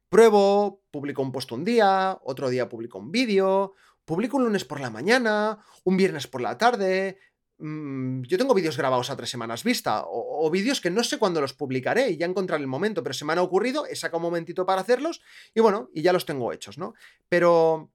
Pruebo, 0.09 0.83
publico 0.91 1.21
un 1.21 1.33
post 1.33 1.53
un 1.53 1.65
día, 1.65 2.19
otro 2.23 2.49
día 2.49 2.69
publico 2.69 2.99
un 2.99 3.13
vídeo, 3.13 3.75
publico 4.05 4.39
un 4.39 4.45
lunes 4.45 4.65
por 4.65 4.81
la 4.81 4.89
mañana, 4.89 5.59
un 5.85 5.97
viernes 5.97 6.27
por 6.27 6.41
la 6.41 6.57
tarde, 6.57 7.19
Mm, 7.61 8.23
yo 8.23 8.39
tengo 8.39 8.55
vídeos 8.55 8.77
grabados 8.77 9.11
a 9.11 9.17
tres 9.17 9.31
semanas 9.31 9.65
vista 9.65 10.05
o, 10.07 10.49
vídeos 10.49 10.81
que 10.81 10.91
no 10.91 11.03
sé 11.03 11.19
cuándo 11.19 11.41
los 11.41 11.55
publicaré 11.55 12.11
y 12.11 12.17
ya 12.17 12.27
encontraré 12.27 12.63
el 12.63 12.69
momento, 12.69 13.03
pero 13.03 13.15
se 13.15 13.25
me 13.25 13.33
han 13.33 13.41
ocurrido, 13.41 13.85
he 13.87 13.97
sacado 13.97 14.19
un 14.19 14.23
momentito 14.25 14.65
para 14.65 14.81
hacerlos 14.81 15.21
y 15.55 15.61
bueno, 15.61 15.91
y 15.93 16.03
ya 16.03 16.13
los 16.13 16.25
tengo 16.25 16.53
hechos, 16.53 16.79
¿no? 16.79 16.95
Pero 17.29 17.91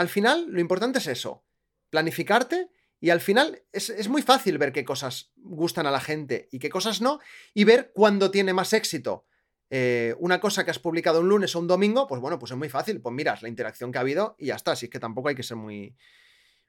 al 0.00 0.08
final 0.08 0.46
lo 0.48 0.60
importante 0.60 0.98
es 0.98 1.06
eso, 1.06 1.44
planificarte 1.90 2.70
y 3.00 3.10
al 3.10 3.20
final 3.20 3.62
es, 3.70 4.08
muy 4.08 4.22
fácil 4.22 4.56
ver 4.56 4.72
qué 4.72 4.82
cosas 4.82 5.32
gustan 5.36 5.86
a 5.86 5.90
la 5.90 6.00
gente 6.00 6.48
y 6.52 6.58
qué 6.58 6.70
cosas 6.70 7.02
no 7.02 7.20
y 7.52 7.64
ver 7.64 7.92
cuándo 7.94 8.30
tiene 8.30 8.54
más 8.54 8.72
éxito. 8.72 9.26
Eh, 9.68 10.14
una 10.18 10.40
cosa 10.40 10.64
que 10.64 10.70
has 10.70 10.78
publicado 10.78 11.20
un 11.20 11.28
lunes 11.28 11.54
o 11.54 11.60
un 11.60 11.66
domingo, 11.66 12.06
pues 12.06 12.20
bueno, 12.20 12.38
pues 12.38 12.50
es 12.52 12.58
muy 12.58 12.70
fácil. 12.70 13.00
Pues 13.00 13.14
miras 13.14 13.42
la 13.42 13.48
interacción 13.48 13.92
que 13.92 13.98
ha 13.98 14.00
habido 14.00 14.36
y 14.38 14.46
ya 14.46 14.56
está. 14.56 14.72
Así 14.72 14.88
que 14.88 14.98
tampoco 14.98 15.28
hay 15.28 15.34
que 15.34 15.42
ser 15.42 15.58
muy, 15.58 15.94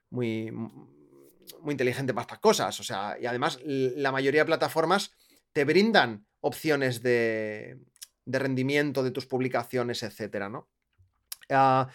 muy, 0.09 0.51
muy 0.51 1.71
inteligente 1.71 2.13
para 2.13 2.23
estas 2.23 2.39
cosas. 2.39 2.79
O 2.79 2.83
sea, 2.83 3.17
y 3.19 3.25
además 3.25 3.59
la 3.63 4.11
mayoría 4.11 4.41
de 4.41 4.45
plataformas 4.45 5.11
te 5.53 5.63
brindan 5.63 6.25
opciones 6.41 7.01
de, 7.01 7.79
rendimiento 8.25 9.03
de 9.03 9.11
tus 9.11 9.25
publicaciones, 9.25 10.03
etcétera, 10.03 10.49
¿no? 10.49 10.69
Ah, 11.49 11.89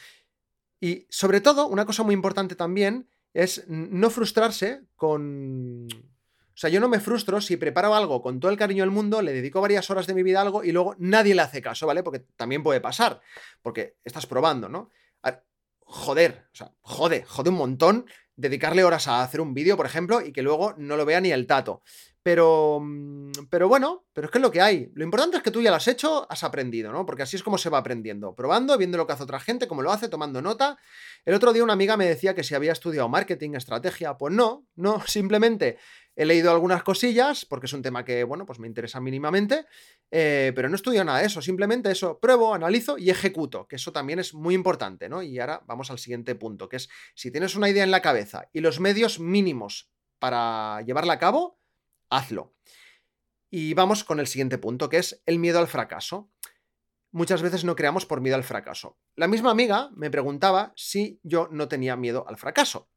y 0.80 1.06
sobre 1.08 1.40
todo, 1.40 1.68
una 1.68 1.86
cosa 1.86 2.02
muy 2.02 2.14
importante 2.14 2.54
también 2.54 3.08
es 3.32 3.64
no 3.68 4.10
frustrarse 4.10 4.82
con... 4.94 5.86
O 5.86 6.58
sea, 6.58 6.70
yo 6.70 6.80
no 6.80 6.88
me 6.88 7.00
frustro 7.00 7.40
si 7.42 7.58
preparo 7.58 7.94
algo 7.94 8.22
con 8.22 8.40
todo 8.40 8.50
el 8.50 8.56
cariño 8.56 8.82
del 8.82 8.90
mundo, 8.90 9.20
le 9.20 9.34
dedico 9.34 9.60
varias 9.60 9.90
horas 9.90 10.06
de 10.06 10.14
mi 10.14 10.22
vida 10.22 10.38
a 10.38 10.42
algo 10.42 10.64
y 10.64 10.72
luego 10.72 10.94
nadie 10.98 11.34
le 11.34 11.42
hace 11.42 11.60
caso, 11.60 11.86
¿vale? 11.86 12.02
Porque 12.02 12.20
también 12.36 12.62
puede 12.62 12.80
pasar, 12.80 13.20
porque 13.60 13.96
estás 14.04 14.26
probando, 14.26 14.68
¿no? 14.68 14.90
joder, 15.86 16.48
o 16.52 16.56
sea, 16.56 16.72
jode, 16.80 17.24
jode 17.26 17.50
un 17.50 17.56
montón 17.56 18.06
dedicarle 18.34 18.84
horas 18.84 19.08
a 19.08 19.22
hacer 19.22 19.40
un 19.40 19.54
vídeo, 19.54 19.76
por 19.76 19.86
ejemplo, 19.86 20.20
y 20.20 20.32
que 20.32 20.42
luego 20.42 20.74
no 20.76 20.96
lo 20.96 21.06
vea 21.06 21.20
ni 21.20 21.30
el 21.30 21.46
tato. 21.46 21.82
Pero, 22.26 22.80
mm, 22.82 23.30
pero 23.48 23.68
bueno, 23.68 24.08
pero 24.12 24.24
es 24.24 24.32
que 24.32 24.38
es 24.38 24.42
lo 24.42 24.50
que 24.50 24.60
hay. 24.60 24.90
Lo 24.94 25.04
importante 25.04 25.36
es 25.36 25.44
que 25.44 25.52
tú 25.52 25.62
ya 25.62 25.70
lo 25.70 25.76
has 25.76 25.86
hecho, 25.86 26.26
has 26.28 26.42
aprendido, 26.42 26.90
¿no? 26.90 27.06
Porque 27.06 27.22
así 27.22 27.36
es 27.36 27.44
como 27.44 27.56
se 27.56 27.70
va 27.70 27.78
aprendiendo, 27.78 28.34
probando, 28.34 28.76
viendo 28.76 28.98
lo 28.98 29.06
que 29.06 29.12
hace 29.12 29.22
otra 29.22 29.38
gente, 29.38 29.68
cómo 29.68 29.80
lo 29.80 29.92
hace, 29.92 30.08
tomando 30.08 30.42
nota. 30.42 30.76
El 31.24 31.34
otro 31.34 31.52
día 31.52 31.62
una 31.62 31.74
amiga 31.74 31.96
me 31.96 32.04
decía 32.04 32.34
que 32.34 32.42
si 32.42 32.56
había 32.56 32.72
estudiado 32.72 33.08
marketing, 33.08 33.52
estrategia, 33.54 34.18
pues 34.18 34.34
no, 34.34 34.66
no, 34.74 35.00
simplemente 35.06 35.78
He 36.16 36.24
leído 36.24 36.50
algunas 36.50 36.82
cosillas, 36.82 37.44
porque 37.44 37.66
es 37.66 37.74
un 37.74 37.82
tema 37.82 38.02
que, 38.02 38.24
bueno, 38.24 38.44
pues 38.44 38.58
me 38.58 38.66
interesa 38.66 39.00
mínimamente, 39.00 39.66
eh, 40.10 40.50
pero 40.56 40.70
no 40.70 40.74
estudio 40.74 41.04
nada 41.04 41.18
de 41.18 41.26
eso, 41.26 41.42
simplemente 41.42 41.90
eso, 41.90 42.18
pruebo, 42.18 42.54
analizo 42.54 42.96
y 42.96 43.10
ejecuto, 43.10 43.68
que 43.68 43.76
eso 43.76 43.92
también 43.92 44.18
es 44.18 44.32
muy 44.32 44.54
importante, 44.54 45.10
¿no? 45.10 45.22
Y 45.22 45.38
ahora 45.38 45.62
vamos 45.66 45.90
al 45.90 45.98
siguiente 45.98 46.34
punto, 46.34 46.70
que 46.70 46.76
es 46.76 46.88
si 47.14 47.30
tienes 47.30 47.54
una 47.54 47.68
idea 47.68 47.84
en 47.84 47.90
la 47.90 48.00
cabeza 48.00 48.48
y 48.54 48.60
los 48.60 48.80
medios 48.80 49.20
mínimos 49.20 49.90
para 50.18 50.80
llevarla 50.86 51.12
a 51.12 51.18
cabo, 51.18 51.60
hazlo. 52.10 52.54
Y 53.50 53.74
vamos 53.74 54.04
con 54.04 54.20
el 54.20 54.26
siguiente 54.26 54.58
punto, 54.58 54.88
que 54.88 54.98
es 54.98 55.22
el 55.26 55.38
miedo 55.38 55.58
al 55.58 55.68
fracaso. 55.68 56.30
Muchas 57.12 57.42
veces 57.42 57.64
no 57.64 57.76
creamos 57.76 58.04
por 58.04 58.20
miedo 58.20 58.36
al 58.36 58.44
fracaso. 58.44 58.98
La 59.14 59.28
misma 59.28 59.50
amiga 59.50 59.90
me 59.94 60.10
preguntaba 60.10 60.72
si 60.76 61.20
yo 61.22 61.48
no 61.50 61.68
tenía 61.68 61.96
miedo 61.96 62.26
al 62.28 62.36
fracaso. 62.36 62.88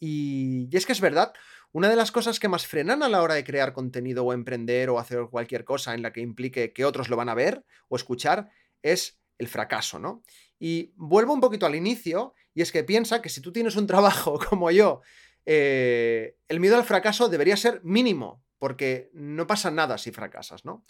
Y, 0.00 0.68
es 0.76 0.86
que 0.86 0.92
es 0.92 1.00
verdad, 1.00 1.32
una 1.72 1.88
de 1.88 1.96
las 1.96 2.10
cosas 2.10 2.40
que 2.40 2.48
más 2.48 2.66
frenan 2.66 3.02
a 3.02 3.08
la 3.08 3.22
hora 3.22 3.34
de 3.34 3.44
crear 3.44 3.72
contenido 3.72 4.24
o 4.24 4.32
emprender 4.32 4.90
o 4.90 4.98
hacer 4.98 5.26
cualquier 5.30 5.64
cosa 5.64 5.94
en 5.94 6.02
la 6.02 6.12
que 6.12 6.20
implique 6.20 6.72
que 6.72 6.84
otros 6.84 7.08
lo 7.08 7.16
van 7.16 7.28
a 7.28 7.34
ver 7.34 7.64
o 7.88 7.96
escuchar 7.96 8.50
es 8.82 9.20
el 9.38 9.48
fracaso, 9.48 9.98
¿no? 9.98 10.22
Y 10.58 10.92
vuelvo 10.96 11.34
un 11.34 11.40
poquito 11.40 11.66
al 11.66 11.74
inicio, 11.74 12.34
y 12.54 12.62
es 12.62 12.72
que 12.72 12.84
piensa 12.84 13.20
que 13.20 13.28
si 13.28 13.40
tú 13.40 13.52
tienes 13.52 13.76
un 13.76 13.86
trabajo 13.86 14.38
como 14.48 14.70
yo, 14.70 15.02
eh, 15.46 16.36
el 16.48 16.60
miedo 16.60 16.76
al 16.76 16.84
fracaso 16.84 17.28
debería 17.28 17.56
ser 17.56 17.80
mínimo, 17.82 18.44
porque 18.58 19.10
no 19.14 19.46
pasa 19.46 19.70
nada 19.70 19.96
si 19.96 20.12
fracasas, 20.12 20.64
¿no? 20.64 20.84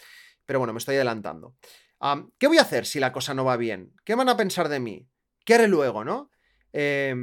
Pero 0.45 0.59
bueno, 0.59 0.73
me 0.73 0.79
estoy 0.79 0.97
adelantando. 0.97 1.55
¿Qué 2.39 2.47
voy 2.47 2.59
a 2.59 2.63
hacer 2.63 2.87
si 2.87 3.01
la 3.01 3.13
cosa 3.13 3.35
no 3.35 3.45
va 3.45 3.57
bien? 3.57 3.93
¿Qué 4.05 4.15
van 4.15 4.29
a 4.29 4.37
pensar 4.37 4.69
de 4.69 4.81
mí? 4.81 5.09
¿Qué 5.45 5.55
haré 5.55 5.69
luego, 5.69 6.05
no? 6.05 6.31
Eh, 6.73 7.15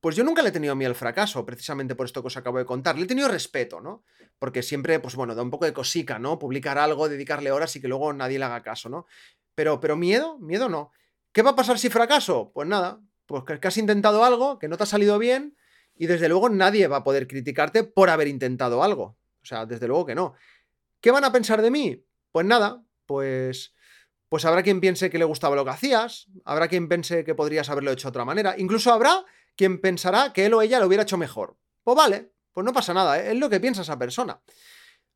pues 0.00 0.16
yo 0.16 0.24
nunca 0.24 0.42
le 0.42 0.48
he 0.48 0.52
tenido 0.52 0.74
miedo 0.74 0.90
al 0.90 0.96
fracaso, 0.96 1.44
precisamente 1.44 1.94
por 1.94 2.06
esto 2.06 2.22
que 2.22 2.28
os 2.28 2.36
acabo 2.36 2.58
de 2.58 2.64
contar. 2.64 2.96
Le 2.96 3.04
he 3.04 3.06
tenido 3.06 3.28
respeto, 3.28 3.80
¿no? 3.80 4.02
Porque 4.38 4.62
siempre, 4.62 4.98
pues 4.98 5.14
bueno, 5.14 5.34
da 5.34 5.42
un 5.42 5.50
poco 5.50 5.66
de 5.66 5.74
cosica, 5.74 6.18
¿no? 6.18 6.38
Publicar 6.38 6.78
algo, 6.78 7.08
dedicarle 7.08 7.52
horas 7.52 7.76
y 7.76 7.82
que 7.82 7.88
luego 7.88 8.12
nadie 8.14 8.38
le 8.38 8.46
haga 8.46 8.62
caso, 8.62 8.88
¿no? 8.88 9.06
Pero, 9.54 9.78
pero 9.78 9.96
miedo, 9.96 10.38
miedo 10.38 10.70
no. 10.70 10.90
¿Qué 11.32 11.42
va 11.42 11.50
a 11.50 11.54
pasar 11.54 11.78
si 11.78 11.90
fracaso? 11.90 12.50
Pues 12.54 12.66
nada, 12.66 13.00
pues 13.30 13.60
que 13.60 13.68
has 13.68 13.76
intentado 13.76 14.24
algo, 14.24 14.58
que 14.58 14.66
no 14.66 14.76
te 14.76 14.82
ha 14.82 14.86
salido 14.86 15.16
bien 15.16 15.56
y 15.94 16.06
desde 16.06 16.28
luego 16.28 16.48
nadie 16.48 16.88
va 16.88 16.96
a 16.96 17.04
poder 17.04 17.28
criticarte 17.28 17.84
por 17.84 18.10
haber 18.10 18.26
intentado 18.26 18.82
algo. 18.82 19.16
O 19.40 19.44
sea, 19.44 19.66
desde 19.66 19.86
luego 19.86 20.04
que 20.04 20.16
no. 20.16 20.34
¿Qué 21.00 21.12
van 21.12 21.24
a 21.24 21.30
pensar 21.30 21.62
de 21.62 21.70
mí? 21.70 22.04
Pues 22.32 22.44
nada, 22.44 22.82
pues 23.06 23.72
pues 24.28 24.44
habrá 24.44 24.64
quien 24.64 24.80
piense 24.80 25.10
que 25.10 25.18
le 25.18 25.24
gustaba 25.24 25.54
lo 25.54 25.64
que 25.64 25.70
hacías, 25.70 26.26
habrá 26.44 26.66
quien 26.66 26.88
piense 26.88 27.22
que 27.22 27.36
podrías 27.36 27.70
haberlo 27.70 27.92
hecho 27.92 28.08
de 28.08 28.10
otra 28.10 28.24
manera, 28.24 28.56
incluso 28.58 28.92
habrá 28.92 29.24
quien 29.54 29.80
pensará 29.80 30.32
que 30.32 30.46
él 30.46 30.54
o 30.54 30.62
ella 30.62 30.80
lo 30.80 30.86
hubiera 30.86 31.04
hecho 31.04 31.16
mejor. 31.16 31.56
Pues 31.84 31.96
vale, 31.96 32.32
pues 32.52 32.64
no 32.64 32.72
pasa 32.72 32.92
nada, 32.92 33.20
¿eh? 33.20 33.30
es 33.30 33.38
lo 33.38 33.48
que 33.48 33.60
piensa 33.60 33.82
esa 33.82 33.98
persona. 33.98 34.42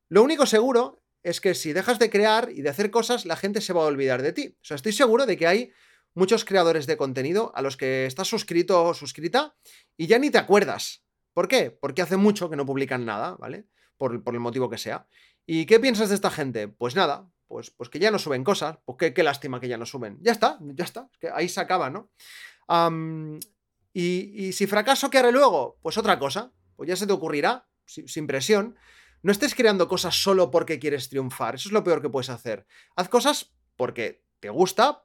Lo 0.07 0.23
único 0.23 0.45
seguro 0.45 1.01
es 1.21 1.41
que 1.41 1.53
si 1.53 1.73
dejas 1.73 1.99
de 1.99 2.09
crear 2.09 2.49
y 2.49 2.61
de 2.61 2.69
hacer 2.69 2.91
cosas, 2.91 3.25
la 3.25 3.35
gente 3.35 3.59
se 3.59 3.73
va 3.73 3.81
a 3.81 3.87
olvidar 3.87 4.21
de 4.21 4.31
ti. 4.31 4.55
O 4.61 4.63
sea, 4.63 4.75
estoy 4.75 4.93
seguro 4.93 5.25
de 5.25 5.35
que 5.35 5.47
hay 5.47 5.71
muchos 6.15 6.43
creadores 6.45 6.87
de 6.87 6.97
contenido 6.97 7.51
a 7.55 7.61
los 7.61 7.77
que 7.77 8.07
estás 8.07 8.27
suscrito 8.27 8.83
o 8.83 8.93
suscrita 8.93 9.55
y 9.95 10.07
ya 10.07 10.17
ni 10.17 10.31
te 10.31 10.39
acuerdas. 10.39 11.05
¿Por 11.33 11.47
qué? 11.47 11.69
Porque 11.69 12.01
hace 12.01 12.17
mucho 12.17 12.49
que 12.49 12.55
no 12.55 12.65
publican 12.65 13.05
nada, 13.05 13.35
¿vale? 13.37 13.67
Por, 13.97 14.23
por 14.23 14.33
el 14.33 14.39
motivo 14.39 14.69
que 14.69 14.77
sea. 14.77 15.07
¿Y 15.45 15.65
qué 15.67 15.79
piensas 15.79 16.09
de 16.09 16.15
esta 16.15 16.31
gente? 16.31 16.67
Pues 16.67 16.95
nada, 16.95 17.29
pues, 17.47 17.71
pues 17.71 17.89
que 17.89 17.99
ya 17.99 18.11
no 18.11 18.19
suben 18.19 18.43
cosas, 18.43 18.77
pues 18.85 19.13
qué, 19.13 19.23
lástima 19.23 19.59
que 19.59 19.67
ya 19.67 19.77
no 19.77 19.85
suben. 19.85 20.17
Ya 20.21 20.31
está, 20.31 20.57
ya 20.61 20.83
está, 20.83 21.09
que 21.19 21.29
ahí 21.29 21.47
se 21.47 21.61
acaba, 21.61 21.89
¿no? 21.89 22.11
y, 23.93 24.51
si 24.53 24.67
fracaso, 24.67 25.09
¿qué 25.09 25.19
haré 25.19 25.31
luego? 25.31 25.77
Pues 25.81 25.97
otra 25.97 26.17
cosa, 26.17 26.51
pues 26.75 26.89
ya 26.89 26.95
se 26.95 27.05
te 27.05 27.13
ocurrirá, 27.13 27.67
sin, 27.85 28.27
presión. 28.27 28.75
No 29.21 29.31
estés 29.31 29.55
creando 29.55 29.87
cosas 29.87 30.15
solo 30.15 30.51
porque 30.51 30.79
quieres 30.79 31.09
triunfar, 31.09 31.55
eso 31.55 31.69
es 31.69 31.73
lo 31.73 31.83
peor 31.83 32.01
que 32.01 32.09
puedes 32.09 32.29
hacer. 32.29 32.65
Haz 32.95 33.09
cosas 33.09 33.53
porque 33.75 34.23
te 34.39 34.49
gusta 34.49 35.04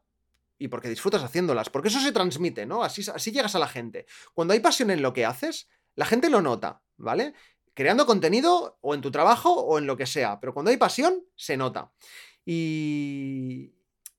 y 0.61 0.68
porque 0.68 0.90
disfrutas 0.90 1.25
haciéndolas, 1.25 1.70
porque 1.70 1.88
eso 1.88 2.01
se 2.01 2.12
transmite, 2.12 2.66
¿no? 2.66 2.85
Así, 2.85 3.03
así 3.12 3.33
llegas 3.33 3.55
a 3.55 3.59
la 3.59 3.66
gente. 3.66 4.07
Cuando 4.35 4.53
hay 4.53 4.61
pasión 4.61 4.90
en 4.90 5.01
lo 5.01 5.14
que 5.14 5.25
haces, 5.25 5.68
la 5.96 6.05
gente 6.05 6.29
lo 6.29 6.42
nota, 6.42 6.83
¿vale? 6.99 7.33
Creando 7.73 8.05
contenido 8.05 8.79
o 8.83 8.94
en 8.94 9.01
tu 9.01 9.11
trabajo 9.11 9.55
o 9.55 9.79
en 9.79 9.87
lo 9.87 9.96
que 9.96 10.05
sea, 10.05 10.38
pero 10.38 10.53
cuando 10.53 10.70
hay 10.70 10.77
pasión, 10.77 11.25
se 11.35 11.57
nota. 11.57 11.92
Y, 12.44 13.73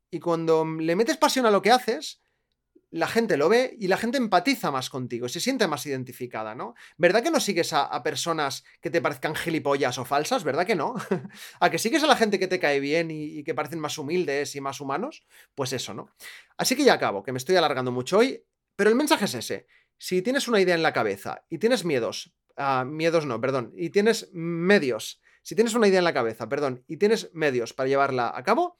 y 0.10 0.19
cuando 0.19 0.65
le 0.65 0.95
metes 0.95 1.17
pasión 1.17 1.45
a 1.45 1.51
lo 1.51 1.62
que 1.62 1.71
haces, 1.71 2.20
la 2.91 3.08
gente 3.08 3.38
lo 3.38 3.49
ve 3.49 3.75
y 3.80 3.88
la 3.88 3.97
gente 3.97 4.17
empatiza 4.17 4.69
más 4.69 4.89
contigo, 4.89 5.27
se 5.30 5.39
siente 5.39 5.67
más 5.67 5.86
identificada, 5.86 6.56
¿no? 6.56 6.75
¿Verdad 6.97 7.23
que 7.23 7.32
no 7.32 7.39
sigues 7.39 7.73
a, 7.73 8.04
personas 8.04 8.63
que 8.82 8.89
te 8.89 9.01
parezcan 9.01 9.36
gilipollas 9.36 9.97
o 9.97 10.06
falsas? 10.06 10.43
¿Verdad 10.43 10.65
que 10.65 10.75
no? 10.75 10.95
¿A 11.60 11.69
que 11.69 11.80
sigues 11.80 12.04
a 12.04 12.08
la 12.08 12.15
gente 12.15 12.38
que 12.38 12.47
te 12.47 12.60
cae 12.60 12.80
bien 12.80 13.10
y, 13.10 13.39
y, 13.39 13.43
que 13.43 13.56
parecen 13.56 13.80
más 13.80 13.97
humildes 13.97 14.56
y 14.56 14.62
más 14.62 14.82
humanos? 14.82 15.25
Pues 15.56 15.73
eso, 15.73 15.93
¿no? 15.93 16.10
Así 16.58 16.75
que 16.75 16.84
ya 16.84 16.93
acabo, 16.93 17.23
que 17.23 17.32
me 17.32 17.38
estoy 17.38 17.56
alargando 17.56 17.91
mucho 17.91 18.19
hoy, 18.19 18.43
pero 18.75 18.89
el 18.89 18.95
mensaje 18.95 19.25
es 19.25 19.34
ese. 19.34 19.67
Si 19.97 20.21
tienes 20.21 20.47
una 20.47 20.60
idea 20.60 20.75
en 20.75 20.84
la 20.84 20.93
cabeza 20.93 21.45
y 21.49 21.58
tienes 21.58 21.86
miedos, 21.86 22.34
ah, 22.58 22.84
miedos 22.86 23.25
no, 23.25 23.39
perdón, 23.39 23.71
y 23.75 23.89
tienes 23.89 24.30
medios 24.34 25.21
si 25.43 25.56
tienes 25.56 25.73
una 25.73 25.88
idea 25.88 25.99
en 25.99 26.06
la 26.06 26.13
cabeza, 26.13 26.47
perdón, 26.47 26.84
y 26.88 26.97
tienes 26.97 27.34
medios 27.34 27.73
para 27.73 27.89
llevarla 27.89 28.32
a 28.36 28.43
cabo, 28.43 28.77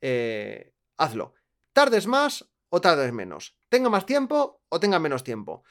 eh, 0.00 0.72
hazlo. 0.96 1.34
Tardes 1.72 2.06
más 2.06 2.50
o 2.72 2.80
tardes 2.80 3.12
menos. 3.12 3.56
Tenga 3.68 3.90
más 3.90 4.06
tiempo 4.06 4.62
o 4.68 4.80
tenga 4.80 4.98
menos 4.98 5.22
tiempo. 5.22 5.62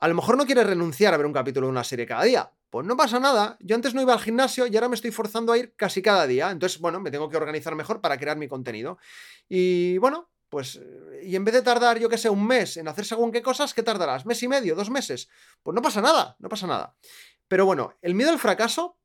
A 0.00 0.08
lo 0.08 0.14
mejor 0.14 0.36
no 0.36 0.44
quieres 0.46 0.66
renunciar 0.66 1.14
a 1.14 1.16
ver 1.16 1.26
un 1.26 1.32
capítulo 1.32 1.66
de 1.66 1.70
una 1.70 1.84
serie 1.84 2.06
cada 2.06 2.24
día. 2.24 2.52
Pues 2.70 2.86
no 2.86 2.96
pasa 2.96 3.20
nada. 3.20 3.56
Yo 3.60 3.76
antes 3.76 3.94
no 3.94 4.02
iba 4.02 4.12
al 4.12 4.20
gimnasio 4.20 4.66
y 4.66 4.74
ahora 4.76 4.88
me 4.88 4.96
estoy 4.96 5.12
forzando 5.12 5.52
a 5.52 5.58
ir 5.58 5.74
casi 5.76 6.02
cada 6.02 6.26
día. 6.26 6.50
Entonces, 6.50 6.80
bueno, 6.80 7.00
me 7.00 7.10
tengo 7.10 7.28
que 7.28 7.36
organizar 7.36 7.74
mejor 7.74 8.00
para 8.00 8.18
crear 8.18 8.36
mi 8.36 8.48
contenido. 8.48 8.98
Y 9.48 9.98
bueno, 9.98 10.30
pues, 10.48 10.80
y 11.22 11.36
en 11.36 11.44
vez 11.44 11.54
de 11.54 11.62
tardar, 11.62 11.98
yo 11.98 12.08
que 12.08 12.18
sé, 12.18 12.28
un 12.28 12.46
mes 12.46 12.76
en 12.76 12.88
hacer 12.88 13.04
según 13.04 13.30
qué 13.30 13.42
cosas, 13.42 13.72
¿qué 13.72 13.82
tardarás? 13.82 14.26
¿Mes 14.26 14.42
y 14.42 14.48
medio? 14.48 14.74
¿Dos 14.74 14.90
meses? 14.90 15.28
Pues 15.62 15.74
no 15.74 15.82
pasa 15.82 16.00
nada, 16.00 16.36
no 16.40 16.48
pasa 16.48 16.66
nada. 16.66 16.96
Pero 17.48 17.64
bueno, 17.64 17.94
el 18.02 18.14
miedo 18.14 18.30
al 18.30 18.38
fracaso 18.38 18.98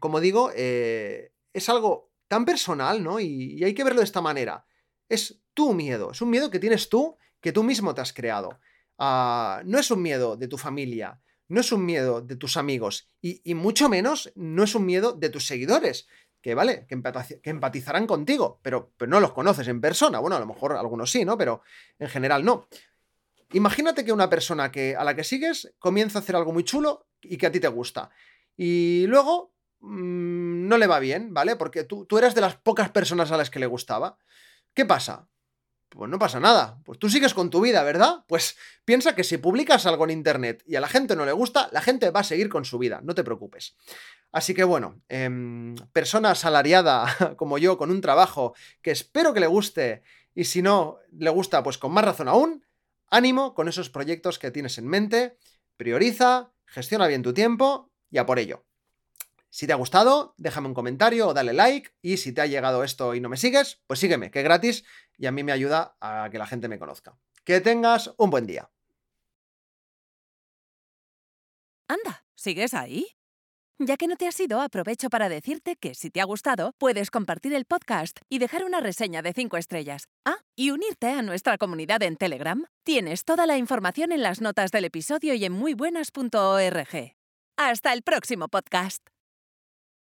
como 0.00 0.20
digo, 0.20 0.50
eh, 0.56 1.32
es 1.52 1.68
algo 1.68 2.10
tan 2.26 2.44
personal, 2.44 3.04
¿no? 3.04 3.20
Y, 3.20 3.62
hay 3.62 3.74
que 3.74 3.84
verlo 3.84 4.00
de 4.00 4.06
esta 4.06 4.20
manera. 4.20 4.64
Es 5.08 5.39
tu 5.54 5.74
miedo, 5.74 6.12
es 6.12 6.20
un 6.20 6.30
miedo 6.30 6.50
que 6.50 6.58
tienes 6.58 6.88
tú, 6.88 7.16
que 7.40 7.52
tú 7.52 7.62
mismo 7.62 7.94
te 7.94 8.00
has 8.00 8.12
creado. 8.12 8.58
Ah, 8.98 9.62
no 9.64 9.78
es 9.78 9.90
un 9.90 10.02
miedo 10.02 10.36
de 10.36 10.48
tu 10.48 10.58
familia, 10.58 11.20
no 11.48 11.60
es 11.60 11.72
un 11.72 11.84
miedo 11.84 12.20
de 12.20 12.36
tus 12.36 12.56
amigos 12.56 13.10
y, 13.20 13.54
mucho 13.54 13.88
menos 13.88 14.32
no 14.36 14.64
es 14.64 14.74
un 14.74 14.86
miedo 14.86 15.12
de 15.12 15.30
tus 15.30 15.46
seguidores, 15.46 16.06
que 16.42 16.54
vale, 16.54 16.86
que, 16.86 17.00
empatizarán 17.42 18.06
contigo, 18.06 18.60
pero, 18.62 18.92
pero, 18.96 19.10
no 19.10 19.20
los 19.20 19.32
conoces 19.32 19.68
en 19.68 19.80
persona. 19.80 20.20
Bueno, 20.20 20.36
a 20.36 20.40
lo 20.40 20.46
mejor 20.46 20.72
algunos 20.72 21.10
sí, 21.10 21.24
¿no? 21.24 21.36
Pero 21.36 21.62
en 21.98 22.08
general 22.08 22.44
no. 22.44 22.66
Imagínate 23.52 24.04
que 24.04 24.12
una 24.12 24.30
persona 24.30 24.70
que, 24.70 24.96
a 24.96 25.04
la 25.04 25.14
que 25.16 25.24
sigues 25.24 25.74
comienza 25.78 26.18
a 26.18 26.22
hacer 26.22 26.36
algo 26.36 26.52
muy 26.52 26.64
chulo 26.64 27.08
y 27.20 27.36
que 27.36 27.46
a 27.46 27.52
ti 27.52 27.60
te 27.60 27.68
gusta. 27.68 28.10
Y 28.56 29.06
luego 29.06 29.52
Mm, 29.80 30.68
no 30.68 30.78
le 30.78 30.86
va 30.86 30.98
bien, 30.98 31.32
¿vale? 31.32 31.56
Porque 31.56 31.84
tú, 31.84 32.04
tú 32.04 32.18
eras 32.18 32.34
de 32.34 32.42
las 32.42 32.56
pocas 32.56 32.90
personas 32.90 33.32
a 33.32 33.36
las 33.36 33.50
que 33.50 33.58
le 33.58 33.66
gustaba. 33.66 34.18
¿Qué 34.74 34.84
pasa? 34.84 35.28
Pues 35.90 36.08
no 36.08 36.18
pasa 36.20 36.38
nada. 36.38 36.78
Pues 36.84 36.98
tú 36.98 37.10
sigues 37.10 37.34
con 37.34 37.50
tu 37.50 37.60
vida, 37.60 37.82
¿verdad? 37.82 38.24
Pues 38.28 38.56
piensa 38.84 39.16
que 39.16 39.24
si 39.24 39.38
publicas 39.38 39.86
algo 39.86 40.04
en 40.04 40.10
internet 40.10 40.62
y 40.66 40.76
a 40.76 40.80
la 40.80 40.86
gente 40.86 41.16
no 41.16 41.24
le 41.26 41.32
gusta, 41.32 41.68
la 41.72 41.82
gente 41.82 42.10
va 42.10 42.20
a 42.20 42.24
seguir 42.24 42.48
con 42.48 42.64
su 42.64 42.78
vida, 42.78 43.00
no 43.02 43.14
te 43.14 43.24
preocupes. 43.24 43.76
Así 44.30 44.54
que 44.54 44.62
bueno, 44.62 45.02
em, 45.08 45.74
persona 45.92 46.30
asalariada 46.30 47.34
como 47.36 47.58
yo, 47.58 47.76
con 47.76 47.90
un 47.90 48.00
trabajo 48.00 48.54
que 48.82 48.92
espero 48.92 49.34
que 49.34 49.40
le 49.40 49.48
guste 49.48 50.02
y 50.32 50.44
si 50.44 50.62
no 50.62 50.98
le 51.12 51.30
gusta, 51.30 51.62
pues 51.64 51.76
con 51.76 51.92
más 51.92 52.04
razón 52.04 52.28
aún, 52.28 52.64
ánimo 53.10 53.54
con 53.54 53.68
esos 53.68 53.90
proyectos 53.90 54.38
que 54.38 54.52
tienes 54.52 54.78
en 54.78 54.86
mente, 54.86 55.36
prioriza, 55.76 56.52
gestiona 56.66 57.08
bien 57.08 57.22
tu 57.22 57.34
tiempo 57.34 57.90
y 58.10 58.18
a 58.18 58.26
por 58.26 58.38
ello. 58.38 58.64
Si 59.50 59.66
te 59.66 59.72
ha 59.72 59.76
gustado, 59.76 60.34
déjame 60.38 60.68
un 60.68 60.74
comentario 60.74 61.28
o 61.28 61.34
dale 61.34 61.52
like. 61.52 61.90
Y 62.00 62.16
si 62.16 62.32
te 62.32 62.40
ha 62.40 62.46
llegado 62.46 62.84
esto 62.84 63.14
y 63.14 63.20
no 63.20 63.28
me 63.28 63.36
sigues, 63.36 63.82
pues 63.86 63.98
sígueme, 63.98 64.30
que 64.30 64.38
es 64.38 64.44
gratis 64.44 64.84
y 65.18 65.26
a 65.26 65.32
mí 65.32 65.42
me 65.42 65.52
ayuda 65.52 65.96
a 66.00 66.28
que 66.30 66.38
la 66.38 66.46
gente 66.46 66.68
me 66.68 66.78
conozca. 66.78 67.18
Que 67.44 67.60
tengas 67.60 68.14
un 68.16 68.30
buen 68.30 68.46
día. 68.46 68.70
Anda, 71.88 72.24
¿sigues 72.36 72.72
ahí? 72.74 73.16
Ya 73.82 73.96
que 73.96 74.06
no 74.06 74.16
te 74.16 74.28
has 74.28 74.38
ido, 74.38 74.60
aprovecho 74.60 75.08
para 75.08 75.30
decirte 75.30 75.74
que 75.74 75.94
si 75.94 76.10
te 76.10 76.20
ha 76.20 76.24
gustado, 76.24 76.74
puedes 76.78 77.10
compartir 77.10 77.54
el 77.54 77.64
podcast 77.64 78.18
y 78.28 78.38
dejar 78.38 78.64
una 78.64 78.80
reseña 78.80 79.22
de 79.22 79.32
5 79.32 79.56
estrellas. 79.56 80.04
Ah, 80.24 80.36
y 80.54 80.70
unirte 80.70 81.08
a 81.08 81.22
nuestra 81.22 81.56
comunidad 81.56 82.02
en 82.02 82.16
Telegram. 82.16 82.64
Tienes 82.84 83.24
toda 83.24 83.46
la 83.46 83.56
información 83.56 84.12
en 84.12 84.22
las 84.22 84.42
notas 84.42 84.70
del 84.70 84.84
episodio 84.84 85.32
y 85.34 85.46
en 85.46 85.52
muybuenas.org. 85.52 87.16
Hasta 87.56 87.92
el 87.92 88.02
próximo 88.02 88.48
podcast. 88.48 89.02